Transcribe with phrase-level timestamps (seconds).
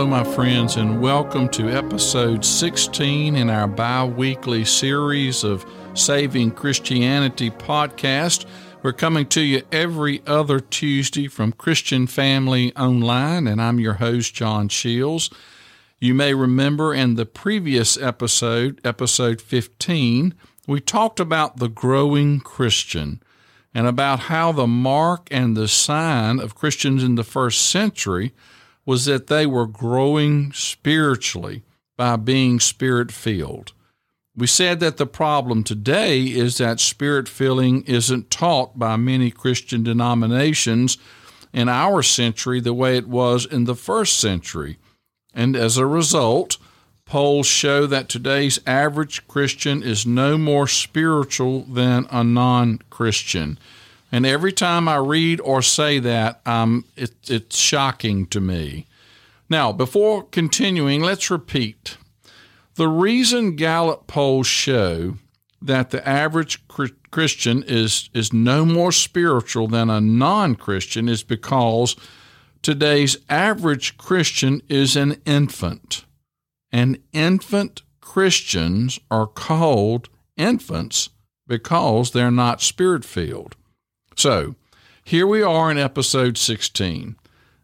[0.00, 6.52] hello, my friends, and welcome to episode 16 in our bi weekly series of Saving
[6.52, 8.46] Christianity podcast.
[8.82, 14.32] We're coming to you every other Tuesday from Christian Family Online, and I'm your host,
[14.32, 15.28] John Shields.
[15.98, 20.32] You may remember in the previous episode, episode 15,
[20.66, 23.22] we talked about the growing Christian
[23.74, 28.32] and about how the mark and the sign of Christians in the first century
[28.84, 31.62] was that they were growing spiritually
[31.96, 33.72] by being spirit filled.
[34.36, 39.82] We said that the problem today is that spirit filling isn't taught by many Christian
[39.82, 40.96] denominations
[41.52, 44.78] in our century the way it was in the first century.
[45.34, 46.56] And as a result,
[47.04, 53.58] polls show that today's average Christian is no more spiritual than a non Christian.
[54.12, 58.86] And every time I read or say that, um, it, it's shocking to me.
[59.48, 61.96] Now, before continuing, let's repeat.
[62.74, 65.16] The reason Gallup polls show
[65.62, 66.66] that the average
[67.10, 71.96] Christian is, is no more spiritual than a non Christian is because
[72.62, 76.04] today's average Christian is an infant.
[76.72, 81.10] And infant Christians are called infants
[81.46, 83.56] because they're not spirit filled.
[84.16, 84.54] So,
[85.04, 87.16] here we are in episode 16,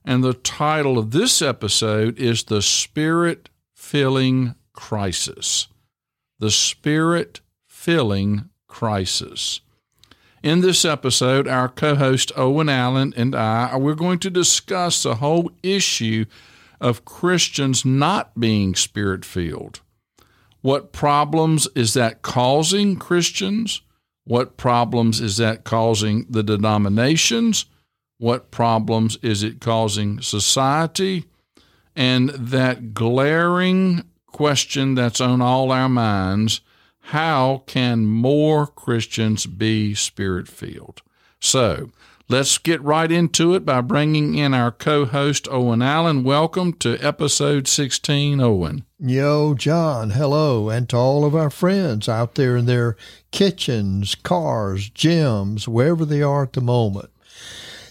[0.04, 5.68] and the title of this episode is The Spirit Filling Crisis.
[6.38, 9.60] The Spirit Filling Crisis.
[10.42, 15.16] In this episode, our co host Owen Allen and I we're going to discuss the
[15.16, 16.24] whole issue
[16.80, 19.80] of Christians not being spirit filled.
[20.62, 23.82] What problems is that causing Christians?
[24.26, 27.66] What problems is that causing the denominations?
[28.18, 31.26] What problems is it causing society?
[31.94, 36.60] And that glaring question that's on all our minds
[37.10, 41.02] how can more Christians be spirit filled?
[41.38, 41.92] So
[42.28, 46.24] let's get right into it by bringing in our co host, Owen Allen.
[46.24, 48.84] Welcome to episode 16, Owen.
[48.98, 52.96] Yo, John, hello, and to all of our friends out there in their
[53.30, 57.10] kitchens, cars, gyms, wherever they are at the moment.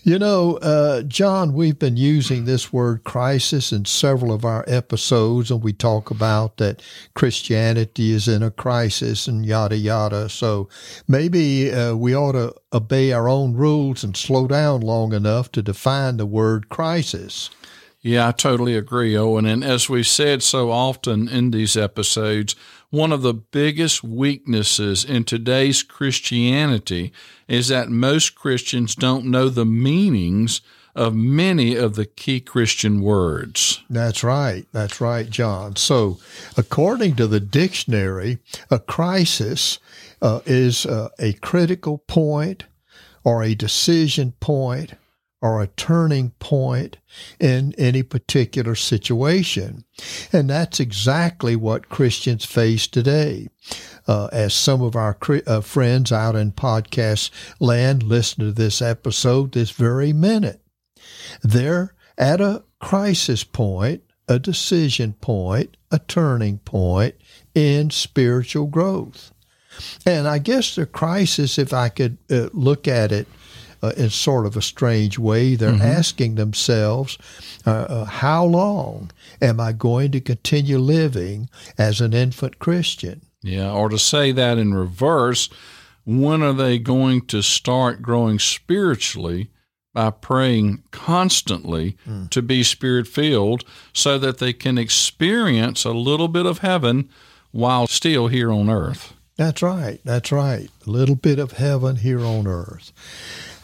[0.08, 5.50] You know, uh, John, we've been using this word crisis in several of our episodes,
[5.50, 6.84] and we talk about that
[7.16, 10.30] Christianity is in a crisis and yada yada.
[10.30, 10.70] So
[11.08, 15.64] maybe uh, we ought to obey our own rules and slow down long enough to
[15.64, 17.50] define the word crisis.
[18.02, 19.48] Yeah, I totally agree, Owen.
[19.48, 22.56] And as we've said so often in these episodes,
[22.96, 27.12] one of the biggest weaknesses in today's Christianity
[27.46, 30.62] is that most Christians don't know the meanings
[30.96, 33.84] of many of the key Christian words.
[33.90, 34.66] That's right.
[34.72, 35.76] That's right, John.
[35.76, 36.20] So,
[36.56, 38.38] according to the dictionary,
[38.72, 39.78] a crisis
[40.22, 42.64] uh, is uh, a critical point
[43.26, 44.94] or a decision point
[45.46, 46.98] or a turning point
[47.40, 49.86] in any particular situation.
[50.34, 53.50] And that's exactly what Christians face today.
[54.08, 57.30] Uh, as some of our uh, friends out in podcast
[57.60, 60.62] land listen to this episode this very minute,
[61.44, 67.14] they're at a crisis point, a decision point, a turning point
[67.54, 69.32] in spiritual growth.
[70.08, 73.28] And I guess the crisis, if I could uh, look at it
[73.82, 75.56] uh, in sort of a strange way.
[75.56, 75.82] They're mm-hmm.
[75.82, 77.18] asking themselves,
[77.66, 83.22] uh, uh, how long am I going to continue living as an infant Christian?
[83.42, 85.50] Yeah, or to say that in reverse,
[86.06, 89.50] when are they going to start growing spiritually?
[89.94, 92.30] By praying constantly mm.
[92.32, 93.64] to be spirit filled
[93.94, 97.10] so that they can experience a little bit of heaven
[97.54, 99.14] while still here on earth.
[99.38, 100.02] That's right.
[100.04, 100.70] That's right.
[100.86, 102.92] A little bit of heaven here on earth.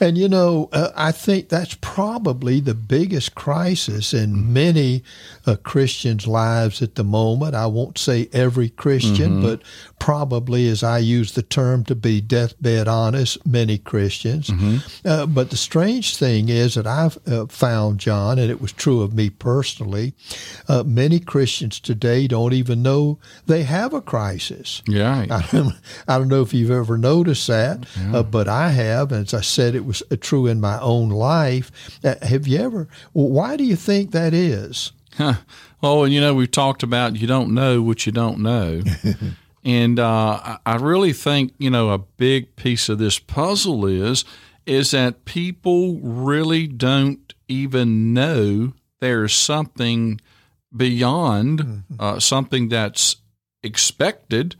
[0.02, 5.04] And you know, uh, I think that's probably the biggest crisis in many
[5.46, 7.54] uh, Christians' lives at the moment.
[7.54, 9.44] I won't say every Christian, mm-hmm.
[9.44, 9.62] but
[10.00, 14.50] probably, as I use the term to be deathbed honest, many Christians.
[14.50, 15.08] Mm-hmm.
[15.08, 19.02] Uh, but the strange thing is that I've uh, found, John, and it was true
[19.02, 20.16] of me personally,
[20.68, 24.82] uh, many Christians today don't even know they have a crisis.
[24.88, 25.28] Yeah.
[25.30, 25.76] I don't,
[26.08, 28.18] I don't know if you've ever noticed that, yeah.
[28.18, 29.12] Uh, but I have.
[29.12, 32.00] And as I said, it was true in my own life.
[32.04, 32.88] Uh, have you ever?
[33.14, 34.92] Well, why do you think that is?
[35.18, 35.36] Huh.
[35.84, 38.82] Oh, and you know, we've talked about you don't know what you don't know.
[39.64, 44.26] and uh, I really think, you know, a big piece of this puzzle is
[44.66, 50.22] is that people really don't even know there's something
[50.76, 51.96] beyond mm-hmm.
[52.00, 53.18] uh, something that's
[53.64, 54.56] expected,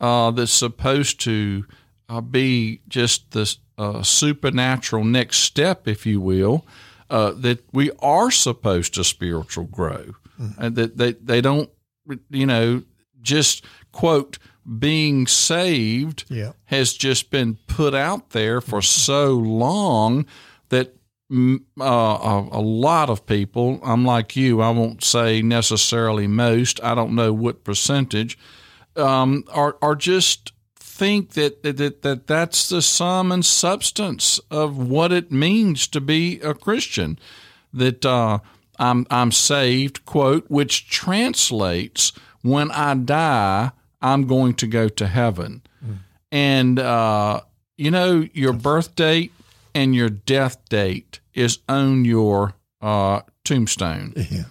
[0.00, 1.64] uh, that's supposed to
[2.08, 6.66] uh, be just the uh, supernatural next step, if you will,
[7.10, 10.60] uh, that we are supposed to spiritual grow, mm-hmm.
[10.62, 11.70] and that they, they don't,
[12.30, 12.82] you know,
[13.22, 14.38] just quote
[14.78, 16.52] being saved yeah.
[16.64, 20.26] has just been put out there for so long
[20.70, 20.96] that
[21.30, 26.94] uh, a, a, lot of people, I'm like you, I won't say necessarily most, I
[26.94, 28.38] don't know what percentage,
[28.96, 30.52] um, are, are just
[30.96, 36.40] think that, that, that that's the sum and substance of what it means to be
[36.40, 37.18] a Christian.
[37.72, 38.38] That uh,
[38.78, 42.12] I'm, I'm saved, quote, which translates
[42.42, 45.62] when I die, I'm going to go to heaven.
[45.84, 45.98] Mm.
[46.32, 47.40] And, uh,
[47.76, 49.32] you know, your birth date
[49.74, 54.14] and your death date is on your uh, tombstone.
[54.30, 54.44] Yeah.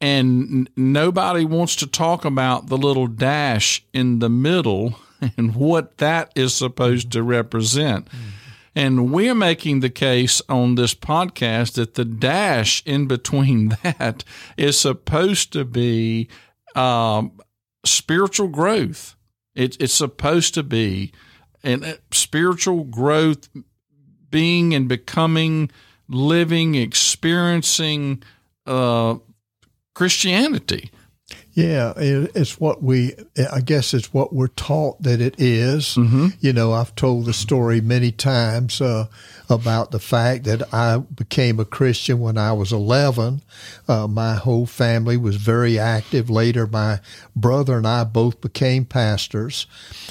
[0.00, 4.96] And n- nobody wants to talk about the little dash in the middle
[5.36, 8.06] and what that is supposed to represent.
[8.06, 8.28] Mm-hmm.
[8.74, 14.24] And we're making the case on this podcast that the dash in between that
[14.56, 16.28] is supposed to be
[16.74, 17.40] um,
[17.84, 19.14] spiritual growth.
[19.54, 21.12] It, it's supposed to be
[21.62, 23.48] and uh, spiritual growth,
[24.30, 25.70] being and becoming,
[26.08, 28.22] living, experiencing
[28.66, 29.16] uh,
[29.94, 30.90] Christianity.
[31.54, 33.14] Yeah, it's what we,
[33.52, 35.96] I guess it's what we're taught that it is.
[35.96, 36.28] Mm-hmm.
[36.40, 39.06] You know, I've told the story many times uh,
[39.50, 43.42] about the fact that I became a Christian when I was 11.
[43.86, 46.30] Uh, my whole family was very active.
[46.30, 47.00] Later, my
[47.36, 49.66] brother and I both became pastors,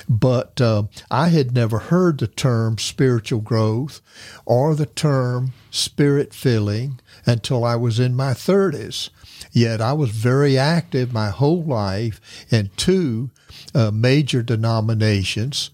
[0.08, 4.00] but uh, I had never heard the term spiritual growth
[4.46, 9.10] or the term spirit filling until I was in my 30s.
[9.52, 13.32] Yet I was very active my whole life in two
[13.76, 15.72] uh, major denominations.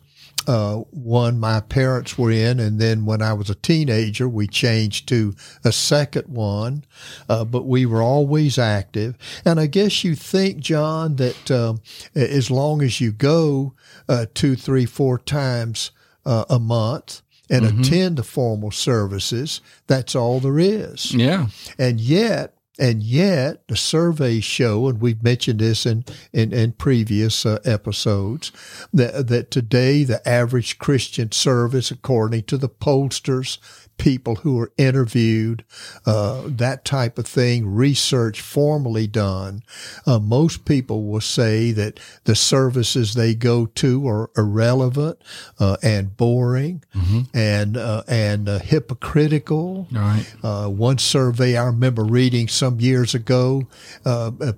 [0.47, 5.09] Uh, one my parents were in, and then when I was a teenager, we changed
[5.09, 5.35] to
[5.65, 6.85] a second one.
[7.27, 11.73] Uh, but we were always active, and I guess you think, John, that uh,
[12.15, 13.73] as long as you go
[14.07, 15.91] uh, two, three, four times
[16.25, 17.81] uh, a month, and mm-hmm.
[17.81, 19.61] attend the formal services.
[19.87, 21.13] That's all there is.
[21.13, 21.47] Yeah.
[21.77, 27.45] And yet, and yet, the surveys show, and we've mentioned this in, in, in previous
[27.45, 28.51] uh, episodes,
[28.93, 33.57] that, that today the average Christian service, according to the pollsters,
[33.97, 35.63] people who are interviewed,
[36.05, 39.63] uh, that type of thing, research formally done.
[40.05, 45.21] Uh, most people will say that the services they go to are irrelevant
[45.59, 47.21] uh, and boring mm-hmm.
[47.33, 49.87] and uh, and uh, hypocritical.
[49.91, 50.25] Right.
[50.43, 53.67] Uh, one survey I remember reading some years ago,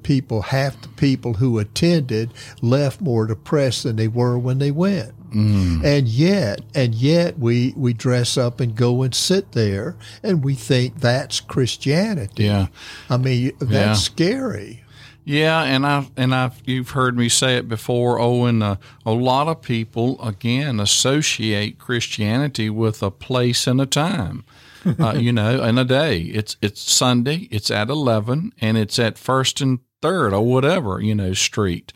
[0.04, 2.32] people half people who attended
[2.62, 5.14] left more depressed than they were when they went.
[5.32, 5.84] Mm.
[5.84, 10.56] And yet, and yet we, we dress up and go and sit there and we
[10.56, 12.44] think that's Christianity.
[12.44, 12.68] Yeah.
[13.10, 13.94] I mean, that's yeah.
[13.94, 14.84] scary.
[15.26, 18.20] Yeah, and I and I you've heard me say it before.
[18.48, 24.44] And uh, a lot of people again associate Christianity with a place and a time.
[25.00, 26.22] uh, you know, and a day.
[26.22, 27.48] It's it's Sunday.
[27.52, 31.94] It's at eleven, and it's at First and Third or whatever you know street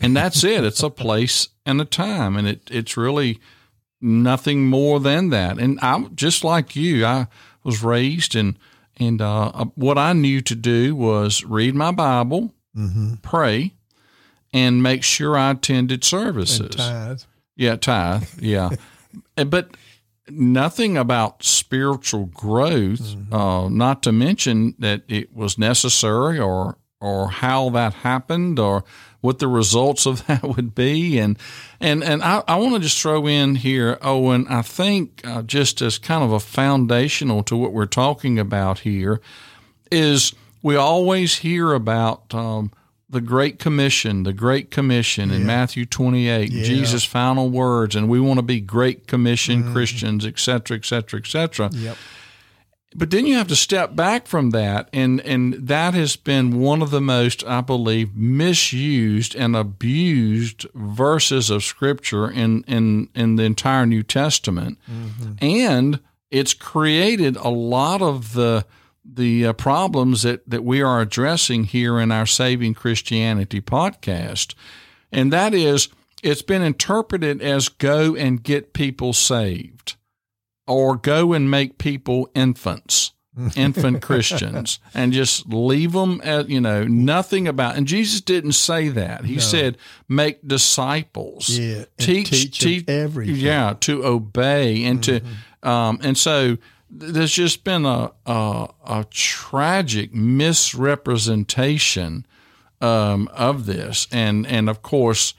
[0.00, 0.64] and that's it.
[0.64, 3.40] It's a place and a time, and it it's really
[4.00, 5.58] nothing more than that.
[5.58, 7.04] And I'm just like you.
[7.04, 7.28] I
[7.64, 8.58] was raised and
[8.98, 13.14] and uh, uh, what I knew to do was read my Bible, mm-hmm.
[13.22, 13.74] pray,
[14.52, 16.60] and make sure I attended services.
[16.60, 17.20] And tithe.
[17.56, 18.28] Yeah, tithe.
[18.38, 18.70] Yeah,
[19.46, 19.76] but
[20.28, 23.00] nothing about spiritual growth.
[23.00, 23.34] Mm-hmm.
[23.34, 28.84] Uh, not to mention that it was necessary or or how that happened or
[29.20, 31.18] what the results of that would be.
[31.18, 31.38] And
[31.80, 34.46] and and I, I want to just throw in here, Owen.
[34.48, 39.20] I think uh, just as kind of a foundational to what we're talking about here
[39.90, 42.34] is we always hear about.
[42.34, 42.72] Um,
[43.08, 45.36] the Great Commission, the Great Commission yeah.
[45.36, 46.64] in Matthew 28, yeah.
[46.64, 49.72] Jesus' final words, and we want to be Great Commission mm-hmm.
[49.72, 51.70] Christians, et cetera, et cetera, et cetera.
[51.72, 51.96] Yep.
[52.94, 56.82] But then you have to step back from that, and and that has been one
[56.82, 63.42] of the most, I believe, misused and abused verses of Scripture in in in the
[63.42, 65.32] entire New Testament, mm-hmm.
[65.40, 66.00] and
[66.30, 68.64] it's created a lot of the
[69.04, 74.54] the uh, problems that that we are addressing here in our Saving Christianity podcast,
[75.10, 75.88] and that is
[76.22, 79.96] it's been interpreted as go and get people saved
[80.66, 83.12] or go and make people infants.
[83.56, 87.76] infant Christians and just leave them at, you know, nothing about.
[87.76, 89.26] And Jesus didn't say that.
[89.26, 89.40] He no.
[89.40, 89.76] said,
[90.08, 91.50] make disciples.
[91.50, 91.84] Yeah.
[91.98, 93.36] Teach, teach, teach everything.
[93.36, 93.74] Yeah.
[93.80, 95.32] To obey and mm-hmm.
[95.62, 96.56] to, um, and so
[96.88, 102.26] there's just been a, a, a tragic misrepresentation,
[102.80, 104.08] um, of this.
[104.10, 105.34] And, and of course,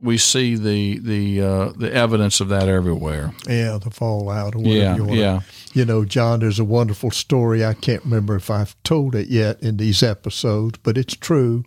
[0.00, 3.32] we see the the uh, the evidence of that everywhere.
[3.48, 4.54] Yeah, the fallout.
[4.54, 5.40] Or whatever yeah, you wanna, yeah.
[5.72, 7.64] You know, John, there's a wonderful story.
[7.64, 11.64] I can't remember if I've told it yet in these episodes, but it's true.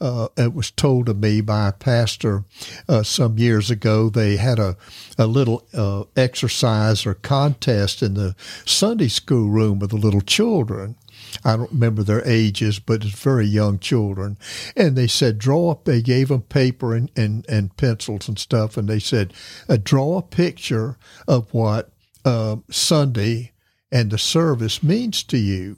[0.00, 2.44] Uh, it was told to me by a pastor
[2.88, 4.08] uh, some years ago.
[4.08, 4.76] They had a
[5.18, 10.96] a little uh, exercise or contest in the Sunday school room with the little children
[11.44, 14.38] I don't remember their ages, but it's very young children.
[14.76, 18.76] And they said, draw up, they gave them paper and, and, and pencils and stuff.
[18.76, 19.32] And they said,
[19.68, 21.90] uh, draw a picture of what
[22.24, 23.52] uh, Sunday
[23.90, 25.76] and the service means to you.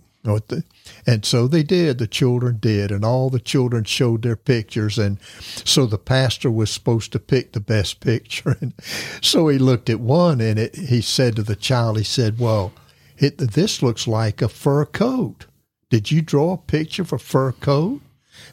[1.07, 1.99] And so they did.
[1.99, 4.99] The children did, and all the children showed their pictures.
[4.99, 5.21] And
[5.65, 8.57] so the pastor was supposed to pick the best picture.
[8.61, 8.75] And
[9.23, 12.73] so he looked at one, and it, he said to the child, he said, "Well,
[13.19, 15.47] it, this looks like a fur coat.
[15.91, 18.01] Did you draw a picture a fur coat?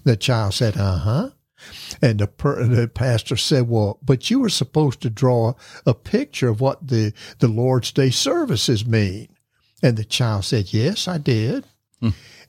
[0.03, 1.29] The child said, Uh huh.
[2.01, 5.53] And the, per, the pastor said, Well, but you were supposed to draw
[5.85, 9.29] a picture of what the, the Lord's Day services mean.
[9.81, 11.65] And the child said, Yes, I did.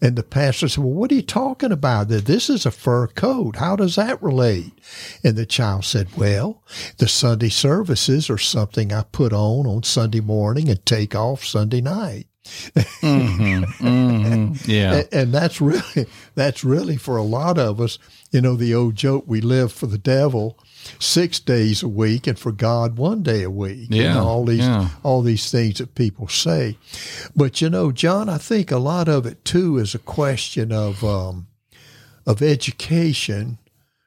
[0.00, 2.08] And the pastor said, Well, what are you talking about?
[2.08, 3.56] That this is a fur coat.
[3.56, 4.72] How does that relate?
[5.22, 6.62] And the child said, Well,
[6.98, 11.80] the Sunday services are something I put on on Sunday morning and take off Sunday
[11.80, 17.98] night mm-hmm, mm-hmm, yeah, and, and, that's really that's really for a lot of us.
[18.30, 20.58] You know, the old joke: we live for the devil
[20.98, 23.88] six days a week, and for God one day a week.
[23.90, 24.88] Yeah, you know, all these yeah.
[25.02, 26.78] all these things that people say.
[27.34, 31.02] But you know, John, I think a lot of it too is a question of
[31.04, 31.46] um,
[32.26, 33.58] of education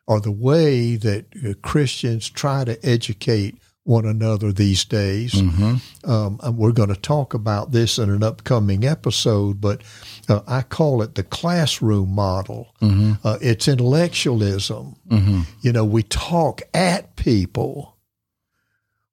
[0.07, 3.57] or the way that uh, Christians try to educate
[3.87, 5.31] one another these days.
[5.31, 6.11] Mm-hmm.
[6.11, 9.81] Um, and we're going to talk about this in an upcoming episode, but
[10.27, 12.75] uh, I call it the classroom model.
[12.81, 13.13] Mm-hmm.
[13.25, 14.97] Uh, it's intellectualism.
[15.07, 15.41] Mm-hmm.
[15.61, 17.95] You know, we talk at people.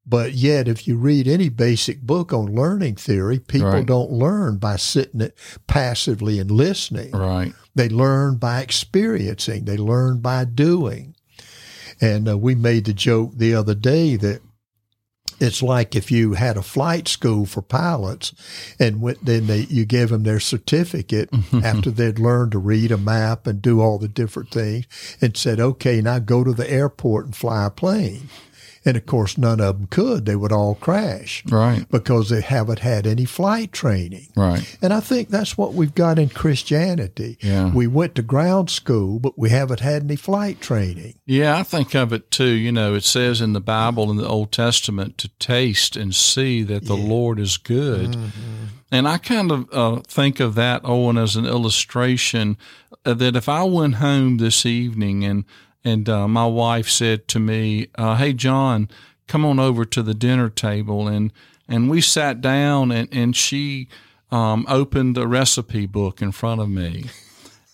[0.04, 3.86] But yet, if you read any basic book on learning theory, people right.
[3.86, 5.38] don't learn by sitting it
[5.68, 7.12] passively and listening.
[7.12, 7.54] Right.
[7.76, 9.66] They learn by experiencing.
[9.66, 11.14] They learn by doing.
[12.00, 14.42] And uh, we made the joke the other day that
[15.40, 18.32] it's like if you had a flight school for pilots
[18.78, 21.64] and went, then they, you gave them their certificate mm-hmm.
[21.64, 24.86] after they'd learned to read a map and do all the different things
[25.20, 28.28] and said, okay, now go to the airport and fly a plane.
[28.84, 30.26] And of course, none of them could.
[30.26, 31.42] They would all crash.
[31.46, 31.88] Right.
[31.90, 34.28] Because they haven't had any flight training.
[34.36, 34.76] Right.
[34.82, 37.38] And I think that's what we've got in Christianity.
[37.40, 37.72] Yeah.
[37.72, 41.14] We went to ground school, but we haven't had any flight training.
[41.24, 42.52] Yeah, I think of it too.
[42.52, 46.62] You know, it says in the Bible in the Old Testament to taste and see
[46.64, 47.08] that the yeah.
[47.08, 48.12] Lord is good.
[48.12, 48.64] Mm-hmm.
[48.92, 52.56] And I kind of uh, think of that, Owen, as an illustration
[53.04, 55.44] uh, that if I went home this evening and
[55.84, 58.88] and uh, my wife said to me, uh, "Hey, John,
[59.26, 61.32] come on over to the dinner table." And
[61.68, 63.88] and we sat down, and and she
[64.30, 67.04] um, opened a recipe book in front of me.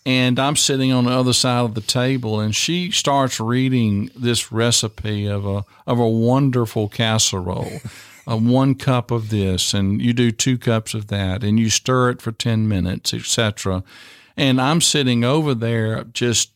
[0.07, 4.51] And I'm sitting on the other side of the table, and she starts reading this
[4.51, 7.81] recipe of a of a wonderful casserole.
[8.29, 12.11] Uh, one cup of this, and you do two cups of that, and you stir
[12.11, 13.83] it for ten minutes, etc.
[14.37, 16.53] And I'm sitting over there, just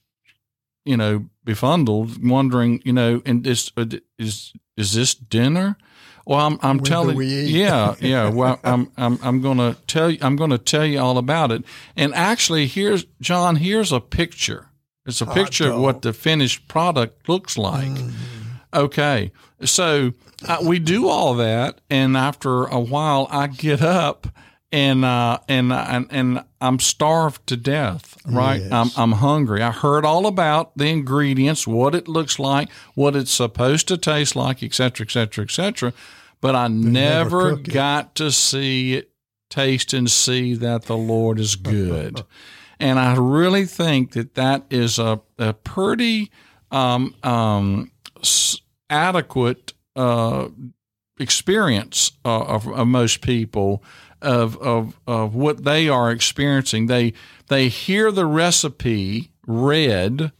[0.84, 3.86] you know, befuddled, wondering, you know, and is uh,
[4.18, 5.76] is is this dinner?
[6.26, 8.30] Well, I'm I'm when telling, yeah, yeah.
[8.30, 11.64] Well, I'm I'm I'm going to tell you, I'm to tell you all about it.
[11.96, 13.56] And actually, here's John.
[13.56, 14.68] Here's a picture.
[15.06, 17.90] It's a picture of what the finished product looks like.
[17.90, 18.12] Mm.
[18.72, 19.32] Okay,
[19.62, 20.12] so
[20.48, 24.26] uh, we do all that, and after a while, I get up
[24.74, 28.18] and uh, and and and I'm starved to death.
[28.26, 28.72] Right, yes.
[28.72, 29.62] I'm I'm hungry.
[29.62, 34.34] I heard all about the ingredients, what it looks like, what it's supposed to taste
[34.34, 35.92] like, etc., etc., etc.
[36.40, 39.12] But I never, never got to see it,
[39.48, 42.24] taste, and see that the Lord is good.
[42.80, 46.32] and I really think that that is a a pretty
[46.72, 47.92] um, um,
[48.90, 50.48] adequate uh,
[51.20, 53.84] experience uh, of, of most people
[54.24, 56.86] of, of, of what they are experiencing.
[56.86, 57.12] They,
[57.48, 60.32] they hear the recipe read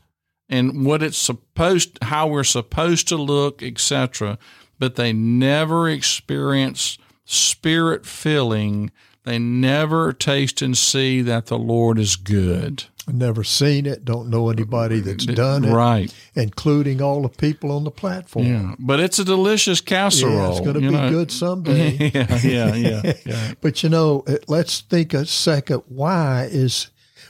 [0.48, 4.38] and what it's supposed, how we're supposed to look, etc.,
[4.78, 8.90] but they never experience spirit filling
[9.24, 12.84] they never taste and see that the Lord is good.
[13.06, 14.04] Never seen it.
[14.04, 15.72] Don't know anybody that's done it.
[15.72, 16.14] Right.
[16.34, 18.46] Including all the people on the platform.
[18.46, 18.74] Yeah.
[18.78, 20.34] But it's a delicious casserole.
[20.34, 21.10] Yeah, it's going to be know.
[21.10, 22.10] good someday.
[22.14, 23.52] yeah, yeah, yeah, yeah.
[23.60, 25.82] but you know, let's think a second.
[25.86, 26.88] Why is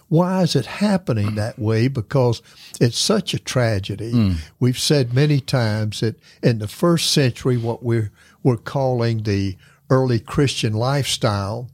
[0.09, 1.89] why is it happening that way?
[1.89, 2.41] Because
[2.81, 4.13] it's such a tragedy.
[4.13, 4.37] Mm.
[4.61, 8.13] We've said many times that in the first century, what we're
[8.45, 9.57] we're calling the
[9.91, 11.69] early Christian lifestyle,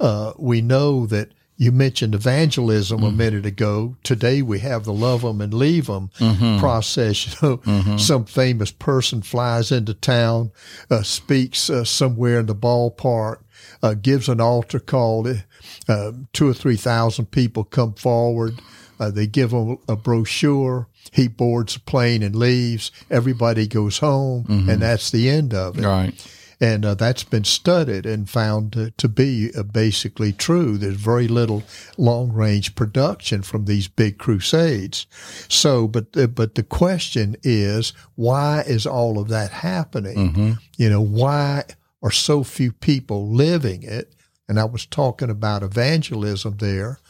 [0.00, 1.32] uh, we know that
[1.62, 3.06] you mentioned evangelism mm-hmm.
[3.06, 3.94] a minute ago.
[4.02, 6.58] Today we have the love them and leave them mm-hmm.
[6.58, 7.24] process.
[7.24, 7.96] You know, mm-hmm.
[7.98, 10.50] some famous person flies into town,
[10.90, 13.42] uh, speaks uh, somewhere in the ballpark,
[13.80, 15.28] uh, gives an altar call.
[15.88, 18.60] Uh, two or three thousand people come forward.
[18.98, 20.88] Uh, they give him a brochure.
[21.12, 22.90] He boards a plane and leaves.
[23.08, 24.68] Everybody goes home, mm-hmm.
[24.68, 25.84] and that's the end of it.
[25.84, 26.41] Right.
[26.62, 30.78] And uh, that's been studied and found to, to be uh, basically true.
[30.78, 31.64] There's very little
[31.98, 35.08] long range production from these big crusades.
[35.48, 40.16] So, but, uh, but the question is, why is all of that happening?
[40.16, 40.52] Mm-hmm.
[40.76, 41.64] You know, why
[42.00, 44.14] are so few people living it?
[44.48, 47.00] And I was talking about evangelism there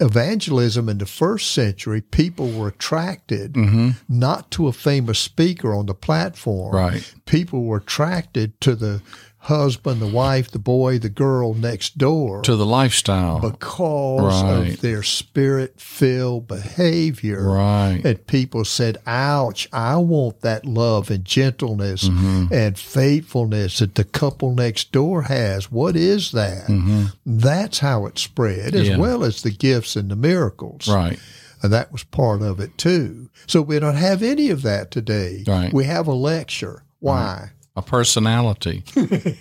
[0.00, 3.90] evangelism in the first century, people were attracted mm-hmm.
[4.08, 6.74] not to a famous speaker on the platform.
[6.74, 7.14] Right.
[7.24, 9.02] People were attracted to the
[9.46, 14.68] husband, the wife, the boy, the girl next door to the lifestyle because right.
[14.68, 17.42] of their spirit filled behavior.
[17.42, 18.00] Right.
[18.04, 22.52] And people said, Ouch, I want that love and gentleness mm-hmm.
[22.52, 25.70] and faithfulness that the couple next door has.
[25.70, 26.66] What is that?
[26.66, 27.04] Mm-hmm.
[27.24, 28.98] That's how it spread, as Yeah.
[28.98, 30.88] well as the gifts and the miracles.
[30.88, 31.18] Right.
[31.62, 33.30] And that was part of it too.
[33.46, 35.44] So we don't have any of that today.
[35.46, 35.72] Right.
[35.72, 36.82] We have a lecture.
[36.98, 37.50] Why?
[37.76, 38.84] A personality,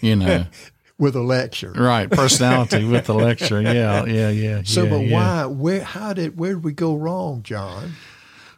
[0.01, 0.45] you know.
[0.97, 1.73] With a lecture.
[1.75, 2.09] Right.
[2.09, 3.61] Personality with the lecture.
[3.61, 4.05] Yeah.
[4.05, 4.29] Yeah.
[4.29, 4.61] Yeah.
[4.63, 5.13] So, yeah, but yeah.
[5.13, 5.45] why?
[5.45, 5.83] Where?
[5.83, 6.37] How did?
[6.37, 7.95] Where did we go wrong, John?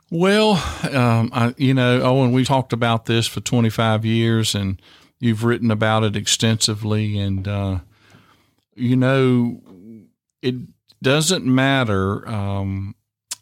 [0.10, 0.52] Well,
[0.94, 4.82] um, I, you know, Owen, we talked about this for 25 years and
[5.20, 7.18] you've written about it extensively.
[7.18, 7.80] And, uh,
[8.76, 9.62] you know,
[10.42, 10.56] it
[11.02, 12.96] doesn't matter um,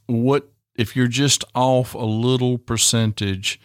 [0.08, 3.60] what, if you're just off a little percentage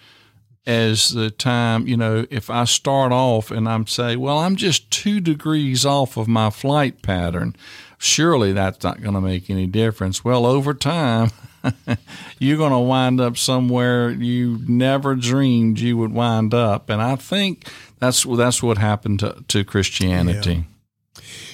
[0.66, 4.90] as the time, you know, if I start off and I'm say, well, I'm just
[4.90, 7.56] two degrees off of my flight pattern,
[7.98, 10.24] surely that's not going to make any difference.
[10.24, 11.30] Well, over time,
[12.38, 16.90] you're going to wind up somewhere you never dreamed you would wind up.
[16.90, 17.68] And I think
[17.98, 20.64] that's that's what happened to, to Christianity.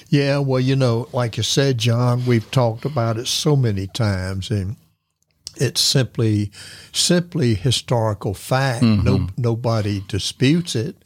[0.09, 4.49] Yeah, well, you know, like you said, John, we've talked about it so many times,
[4.49, 4.77] and
[5.59, 6.51] it's simply,
[6.91, 8.83] simply historical fact.
[8.83, 9.03] Mm-hmm.
[9.03, 10.97] No, nobody disputes it.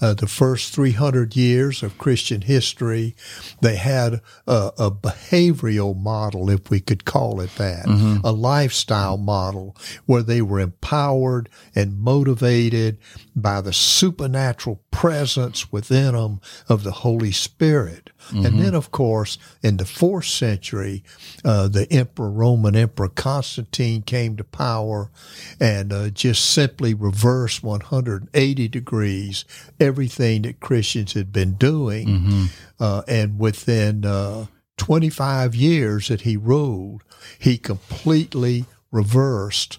[0.00, 3.14] Uh, the first 300 years of Christian history,
[3.60, 7.86] they had a, a behavioral model, if we could call it that,
[8.24, 12.98] a lifestyle model where they were empowered and motivated
[13.36, 18.10] by the supernatural presence within them of the Holy Spirit.
[18.32, 21.02] And then, of course, in the fourth century,
[21.44, 25.10] uh, the Emperor, Roman Emperor Constantine came to power
[25.58, 29.44] and uh, just simply reversed 180 degrees
[29.90, 32.48] everything that Christians had been doing.
[32.78, 37.02] Uh, and within uh, 25 years that he ruled,
[37.38, 39.78] he completely reversed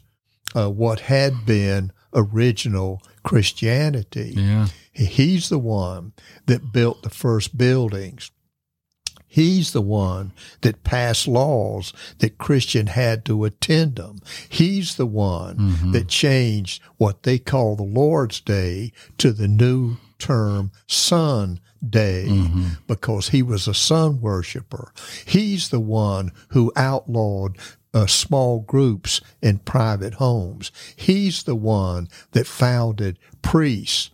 [0.55, 4.33] uh, what had been original Christianity.
[4.35, 4.67] Yeah.
[4.93, 6.13] He's the one
[6.45, 8.31] that built the first buildings.
[9.33, 14.19] He's the one that passed laws that Christian had to attend them.
[14.49, 15.55] He's the one
[15.93, 22.27] that changed what they call the Lord's Day to the new term Sun Day
[22.87, 24.91] because he was a sun worshiper.
[25.25, 27.57] He's the one who outlawed
[27.93, 30.73] uh, small groups in private homes.
[30.97, 34.11] He's the one that founded priests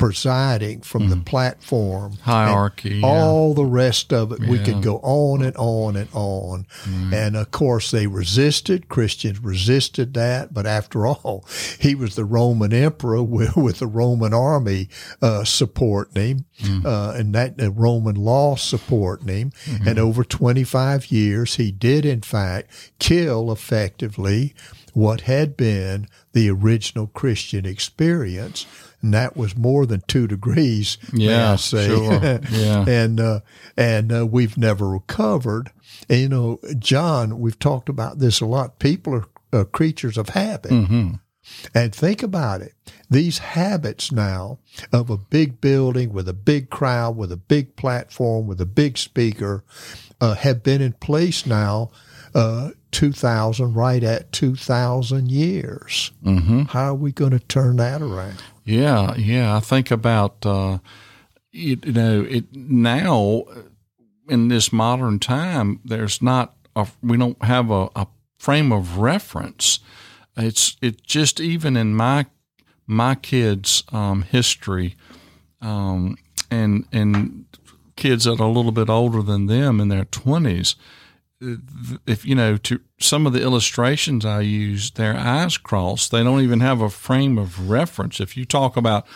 [0.00, 3.06] presiding from the platform Hierarchy, yeah.
[3.06, 6.66] all the rest of it we could go on and on and on.
[7.12, 8.88] And of course they resisted.
[8.88, 10.54] Christians resisted that.
[10.54, 11.44] But after all
[11.78, 14.88] he was the roman emperor with, with the roman army
[15.20, 19.52] uh, supporting him uh, and that the roman law supporting him.
[19.86, 24.54] And over 25 years he did in fact kill effectively
[24.94, 28.66] what had been the original christian experience
[29.02, 32.20] and that was more than two degrees Yeah, I say sure.
[32.50, 32.84] Yeah.
[32.86, 33.40] and uh,
[33.76, 35.70] and uh, we've never recovered.
[36.08, 38.78] And, you know, John, we've talked about this a lot.
[38.78, 41.14] People are uh, creatures of habit, Mm-hmm.
[41.74, 42.74] and think about it.
[43.08, 44.58] these habits now
[44.92, 48.98] of a big building with a big crowd, with a big platform, with a big
[48.98, 49.64] speaker,
[50.20, 51.90] uh, have been in place now
[52.34, 56.10] uh, 2,000, right at 2,000 years.
[56.24, 56.62] Mm-hmm.
[56.62, 58.42] How are we going to turn that around?
[58.64, 59.56] Yeah, yeah.
[59.56, 60.78] I think about, uh,
[61.50, 63.44] you, you know, it now
[64.28, 68.06] in this modern time, there's not, a, we don't have a, a
[68.38, 69.80] frame of reference.
[70.36, 72.26] It's, it just even in my,
[72.86, 74.96] my kids' um, history,
[75.60, 76.16] um,
[76.50, 77.44] and, and
[77.96, 80.74] kids that are a little bit older than them in their 20s,
[82.06, 86.08] if you know to some of the illustrations I use, their eyes cross.
[86.08, 88.20] They don't even have a frame of reference.
[88.20, 89.06] If you talk about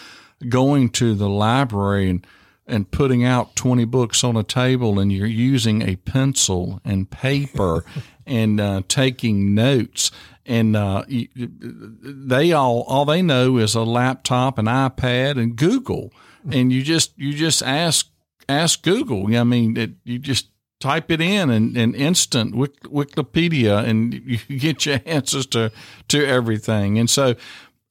[0.49, 2.27] going to the library and
[2.67, 7.85] and putting out 20 books on a table and you're using a pencil and paper
[8.27, 10.11] and uh, taking notes
[10.47, 16.11] and uh, they all all they know is a laptop an ipad and google
[16.51, 18.09] and you just you just ask
[18.49, 20.49] ask google i mean it, you just
[20.81, 25.73] type it in and, and instant Wikipedia and you get your answers to,
[26.09, 26.99] to everything.
[26.99, 27.35] And so,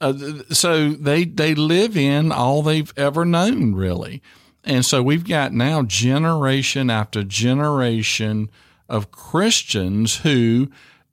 [0.01, 0.13] uh,
[0.49, 4.21] so they, they live in all they've ever known really.
[4.63, 8.49] And so we've got now generation after generation
[8.87, 10.69] of Christians who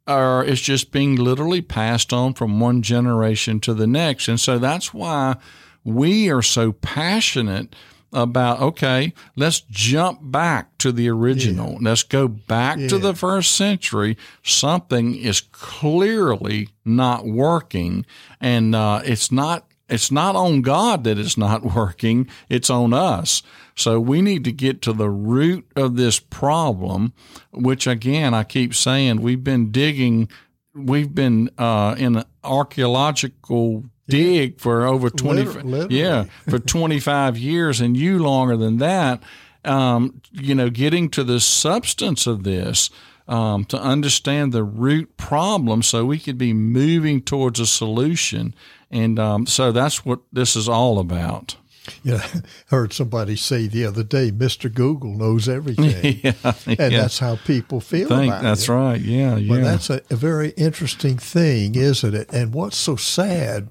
[0.06, 4.28] are, it's just being literally passed on from one generation to the next.
[4.28, 5.36] And so that's why
[5.84, 7.74] we are so passionate
[8.12, 11.72] about okay, let's jump back to the original.
[11.72, 11.78] Yeah.
[11.90, 12.88] Let's go back yeah.
[12.88, 14.16] to the first century.
[14.42, 18.06] Something is clearly not working,
[18.40, 19.66] and uh, it's not.
[19.88, 22.28] It's not on God that it's not working.
[22.48, 23.42] It's on us.
[23.74, 27.12] So we need to get to the root of this problem,
[27.50, 30.28] which again, I keep saying we've been digging,
[30.74, 35.86] we've been uh, in archaeological dig for over 20 literally.
[35.96, 39.22] yeah for 25 years and you longer than that
[39.64, 42.90] um, you know getting to the substance of this
[43.28, 48.54] um, to understand the root problem so we could be moving towards a solution
[48.90, 51.56] and um, so that's what this is all about
[52.02, 52.22] you know,
[52.66, 54.72] heard somebody say the other day, Mr.
[54.72, 56.20] Google knows everything.
[56.22, 56.88] yeah, and yeah.
[56.88, 58.72] that's how people feel Think, about that's it.
[58.72, 59.00] right.
[59.00, 59.54] Yeah, yeah.
[59.54, 62.32] But that's a, a, very interesting thing, isn't it?
[62.32, 63.70] And what's so sad,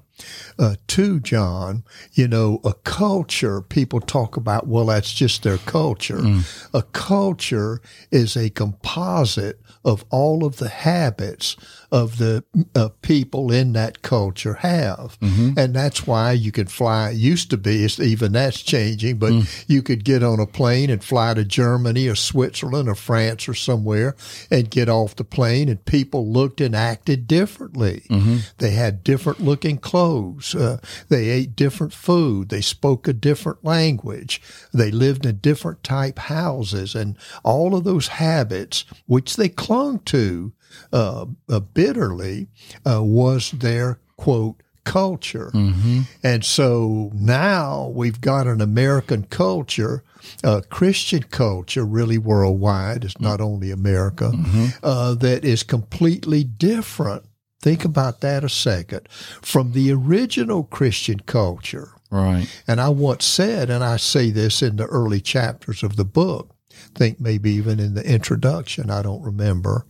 [0.58, 6.18] uh, too, John, you know, a culture, people talk about, well, that's just their culture.
[6.18, 6.68] Mm.
[6.74, 7.80] A culture
[8.10, 11.56] is a composite of all of the habits
[11.92, 15.18] of the uh, people in that culture have.
[15.20, 15.58] Mm-hmm.
[15.58, 19.64] And that's why you could fly, It used to be, even that's changing, but mm.
[19.66, 23.54] you could get on a plane and fly to Germany or Switzerland or France or
[23.54, 24.14] somewhere
[24.50, 28.04] and get off the plane and people looked and acted differently.
[28.08, 28.38] Mm-hmm.
[28.58, 30.54] They had different looking clothes.
[30.54, 32.48] Uh, they ate different food.
[32.48, 34.40] They spoke a different language.
[34.72, 40.52] They lived in different type houses and all of those habits, which they clung to,
[40.92, 42.48] uh, uh, bitterly
[42.86, 45.50] uh, was their quote culture.
[45.54, 46.00] Mm-hmm.
[46.22, 50.02] And so now we've got an American culture,
[50.42, 53.04] a Christian culture, really worldwide.
[53.04, 54.66] It's not only America, mm-hmm.
[54.82, 57.24] uh, that is completely different.
[57.60, 59.08] Think about that a second
[59.42, 61.92] from the original Christian culture.
[62.10, 62.48] Right.
[62.66, 66.56] And I once said, and I say this in the early chapters of the book,
[66.94, 69.86] think maybe even in the introduction, I don't remember,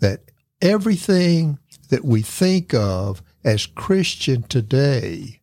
[0.00, 0.30] that
[0.60, 1.58] everything
[1.90, 5.40] that we think of as Christian today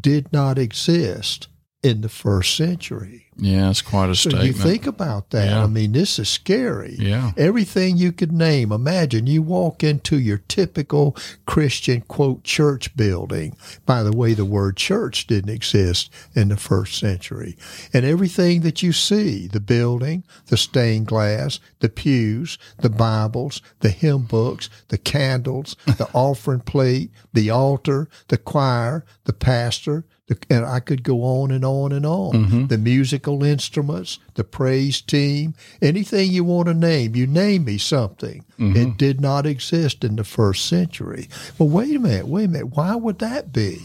[0.00, 1.48] did not exist
[1.82, 3.23] in the first century.
[3.36, 4.46] Yeah, it's quite a so statement.
[4.46, 5.50] You think about that.
[5.50, 5.64] Yeah.
[5.64, 6.96] I mean, this is scary.
[6.98, 7.32] Yeah.
[7.36, 8.70] Everything you could name.
[8.70, 11.16] Imagine you walk into your typical
[11.46, 13.56] Christian quote church building.
[13.86, 17.56] By the way, the word church didn't exist in the first century.
[17.92, 23.90] And everything that you see, the building, the stained glass, the pews, the Bibles, the
[23.90, 30.04] hymn books, the candles, the offering plate, the altar, the choir, the pastor,
[30.48, 32.32] and I could go on and on and on.
[32.32, 32.66] Mm-hmm.
[32.68, 38.44] The musical instruments, the praise team, anything you want to name, you name me something.
[38.58, 38.76] Mm-hmm.
[38.76, 41.28] It did not exist in the first century.
[41.58, 42.76] Well, wait a minute, wait a minute.
[42.76, 43.78] Why would that be?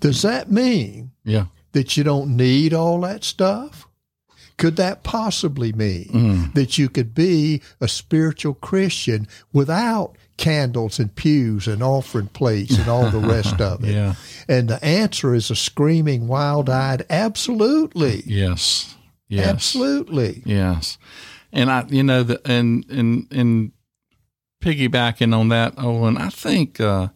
[0.00, 1.46] Does that mean yeah.
[1.72, 3.86] that you don't need all that stuff?
[4.56, 6.54] Could that possibly mean mm.
[6.54, 12.88] that you could be a spiritual Christian without candles and pews and offering plates and
[12.88, 13.92] all the rest of it?
[13.92, 14.14] yeah.
[14.48, 18.22] And the answer is a screaming, wild eyed, absolutely.
[18.24, 18.96] Yes.
[19.28, 19.46] Yes.
[19.46, 20.42] Absolutely.
[20.46, 20.96] Yes.
[21.52, 23.72] And I, you know, the, and, and, and
[24.62, 27.08] piggybacking on that, Owen, I think, uh,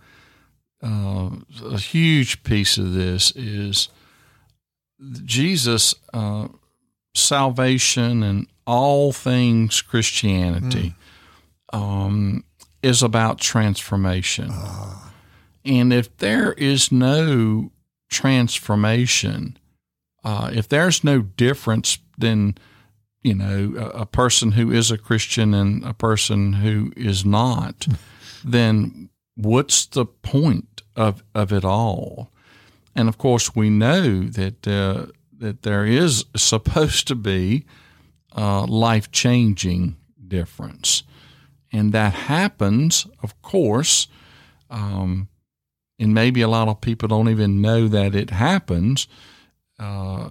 [0.82, 1.30] uh,
[1.64, 3.88] a huge piece of this is
[5.24, 6.48] Jesus' uh,
[7.14, 10.94] salvation and all things Christianity
[11.72, 11.78] mm.
[11.78, 12.44] um,
[12.82, 14.50] is about transformation.
[14.52, 15.10] Uh.
[15.64, 17.70] And if there is no
[18.10, 19.58] transformation,
[20.24, 22.56] uh, if there's no difference, then
[23.22, 27.86] you know a, a, person who is a Christian and a person who is not,
[28.44, 32.30] then what's the point of of it all?
[32.94, 35.06] And of course, we know that uh,
[35.38, 37.64] that there is supposed to be
[38.32, 41.02] a life changing difference,
[41.72, 44.08] and that happens, of course.
[44.70, 45.28] Um,
[45.98, 49.06] and maybe a lot of people don't even know that it happens.
[49.78, 50.30] Uh,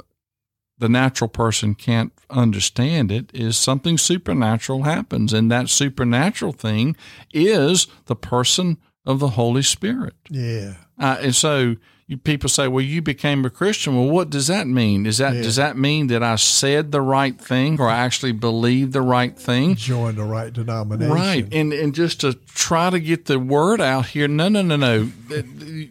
[0.81, 6.95] the natural person can't understand it is something supernatural happens and that supernatural thing
[7.31, 11.75] is the person of the holy spirit yeah uh, and so
[12.11, 15.05] you, people say, "Well, you became a Christian." Well, what does that mean?
[15.05, 15.43] Is that yeah.
[15.43, 19.37] does that mean that I said the right thing or I actually believed the right
[19.37, 19.75] thing?
[19.75, 21.47] Joined the right denomination, right?
[21.53, 25.05] And and just to try to get the word out here, no, no, no, no.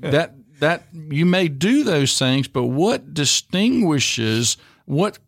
[0.03, 5.21] that that you may do those things, but what distinguishes what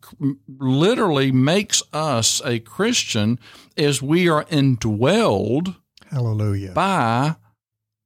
[0.59, 3.39] literally makes us a Christian
[3.75, 5.75] is we are indwelled,
[6.11, 7.35] hallelujah, by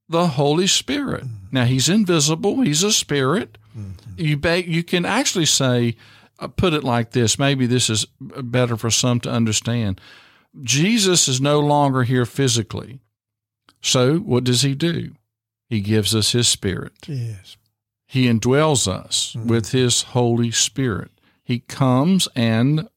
[0.08, 1.24] the Holy Spirit.
[1.24, 1.46] Mm-hmm.
[1.52, 3.58] Now, He's invisible, He's a spirit.
[3.76, 4.12] Mm-hmm.
[4.16, 5.96] You, ba- you can actually say,
[6.38, 10.00] uh, put it like this maybe this is better for some to understand.
[10.62, 13.00] Jesus is no longer here physically.
[13.80, 15.12] So, what does He do?
[15.68, 16.92] He gives us His Spirit.
[17.06, 17.56] Yes.
[18.06, 19.48] He indwells us mm-hmm.
[19.48, 21.10] with His Holy Spirit.
[21.44, 22.88] He comes and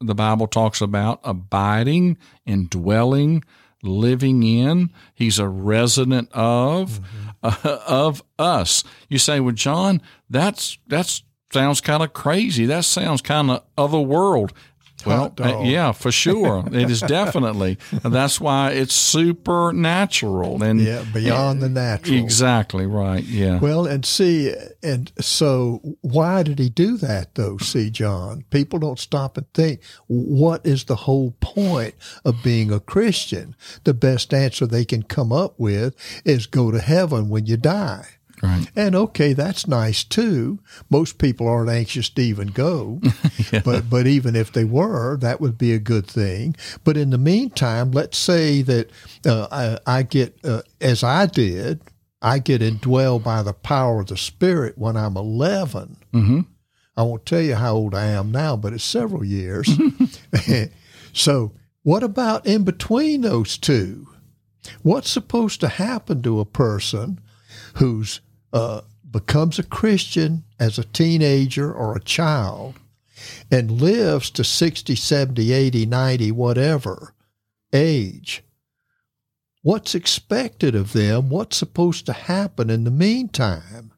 [0.00, 3.44] the Bible talks about abiding, indwelling,
[3.84, 4.90] living in.
[5.14, 7.68] He's a resident of mm-hmm.
[7.68, 8.84] uh, of us.
[9.08, 12.66] You say, "Well, John, that's that's sounds kind of crazy.
[12.66, 14.52] That sounds kind of other world."
[15.06, 16.64] Well, uh, yeah, for sure.
[16.66, 17.78] it is definitely.
[18.02, 22.16] that's why it's supernatural and yeah, beyond the natural.
[22.18, 23.22] Exactly right.
[23.22, 23.58] Yeah.
[23.58, 27.58] Well, and see, and so why did he do that though?
[27.58, 32.80] See, John, people don't stop and think, what is the whole point of being a
[32.80, 33.54] Christian?
[33.84, 38.06] The best answer they can come up with is go to heaven when you die.
[38.42, 38.70] Right.
[38.74, 40.58] And okay, that's nice too.
[40.90, 43.00] Most people aren't anxious to even go,
[43.52, 43.62] yeah.
[43.64, 46.56] but but even if they were, that would be a good thing.
[46.82, 48.90] But in the meantime, let's say that
[49.24, 51.80] uh, I, I, get uh, as I did,
[52.20, 55.96] I get indwelled by the power of the Spirit when I'm 11.
[56.12, 56.40] Mm-hmm.
[56.96, 59.68] I won't tell you how old I am now, but it's several years.
[61.12, 64.08] so, what about in between those two?
[64.82, 67.20] What's supposed to happen to a person
[67.74, 68.20] who's
[68.52, 72.74] uh, becomes a Christian as a teenager or a child
[73.50, 77.14] and lives to 60, 70, 80, 90, whatever
[77.72, 78.42] age,
[79.62, 81.30] what's expected of them?
[81.30, 83.92] What's supposed to happen in the meantime?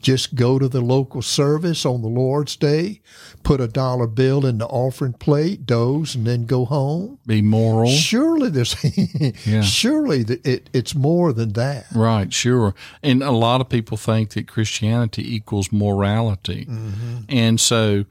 [0.00, 3.00] Just go to the local service on the Lord's Day,
[3.42, 7.18] put a dollar bill in the offering plate, doze, and then go home.
[7.26, 7.90] Be moral.
[7.90, 8.76] Surely there's,
[9.46, 9.62] yeah.
[9.62, 11.86] surely it, it's more than that.
[11.94, 12.74] Right, sure.
[13.02, 17.18] And a lot of people think that Christianity equals morality, mm-hmm.
[17.28, 18.04] and so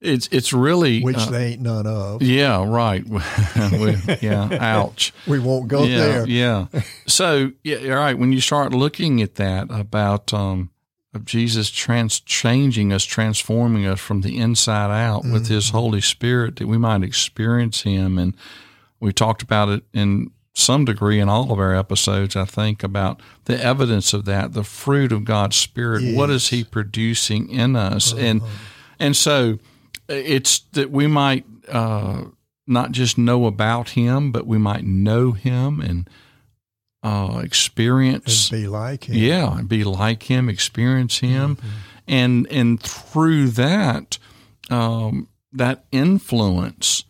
[0.00, 2.22] it's it's really which uh, they ain't none of.
[2.22, 3.04] Yeah, right.
[3.72, 5.12] we, yeah, ouch.
[5.26, 6.28] We won't go yeah, there.
[6.28, 6.66] Yeah.
[7.06, 8.16] So yeah, all right.
[8.16, 10.70] When you start looking at that about um,
[11.14, 15.32] of Jesus trans changing us, transforming us from the inside out mm-hmm.
[15.32, 15.76] with His mm-hmm.
[15.76, 18.34] Holy Spirit, that we might experience Him, and
[19.00, 22.34] we talked about it in some degree in all of our episodes.
[22.34, 26.02] I think about the evidence of that, the fruit of God's Spirit.
[26.02, 26.16] Yes.
[26.16, 28.22] What is He producing in us, uh-huh.
[28.22, 28.42] and
[28.98, 29.58] and so
[30.08, 32.24] it's that we might uh,
[32.68, 36.08] not just know about him, but we might know him and
[37.08, 39.16] uh, experience and be like him.
[39.16, 41.68] Yeah, be like him, experience him, mm-hmm.
[42.06, 44.18] and and through that,
[44.68, 47.04] um, that influence,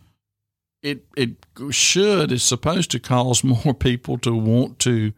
[0.81, 1.31] it it
[1.71, 5.11] should is supposed to cause more people to want to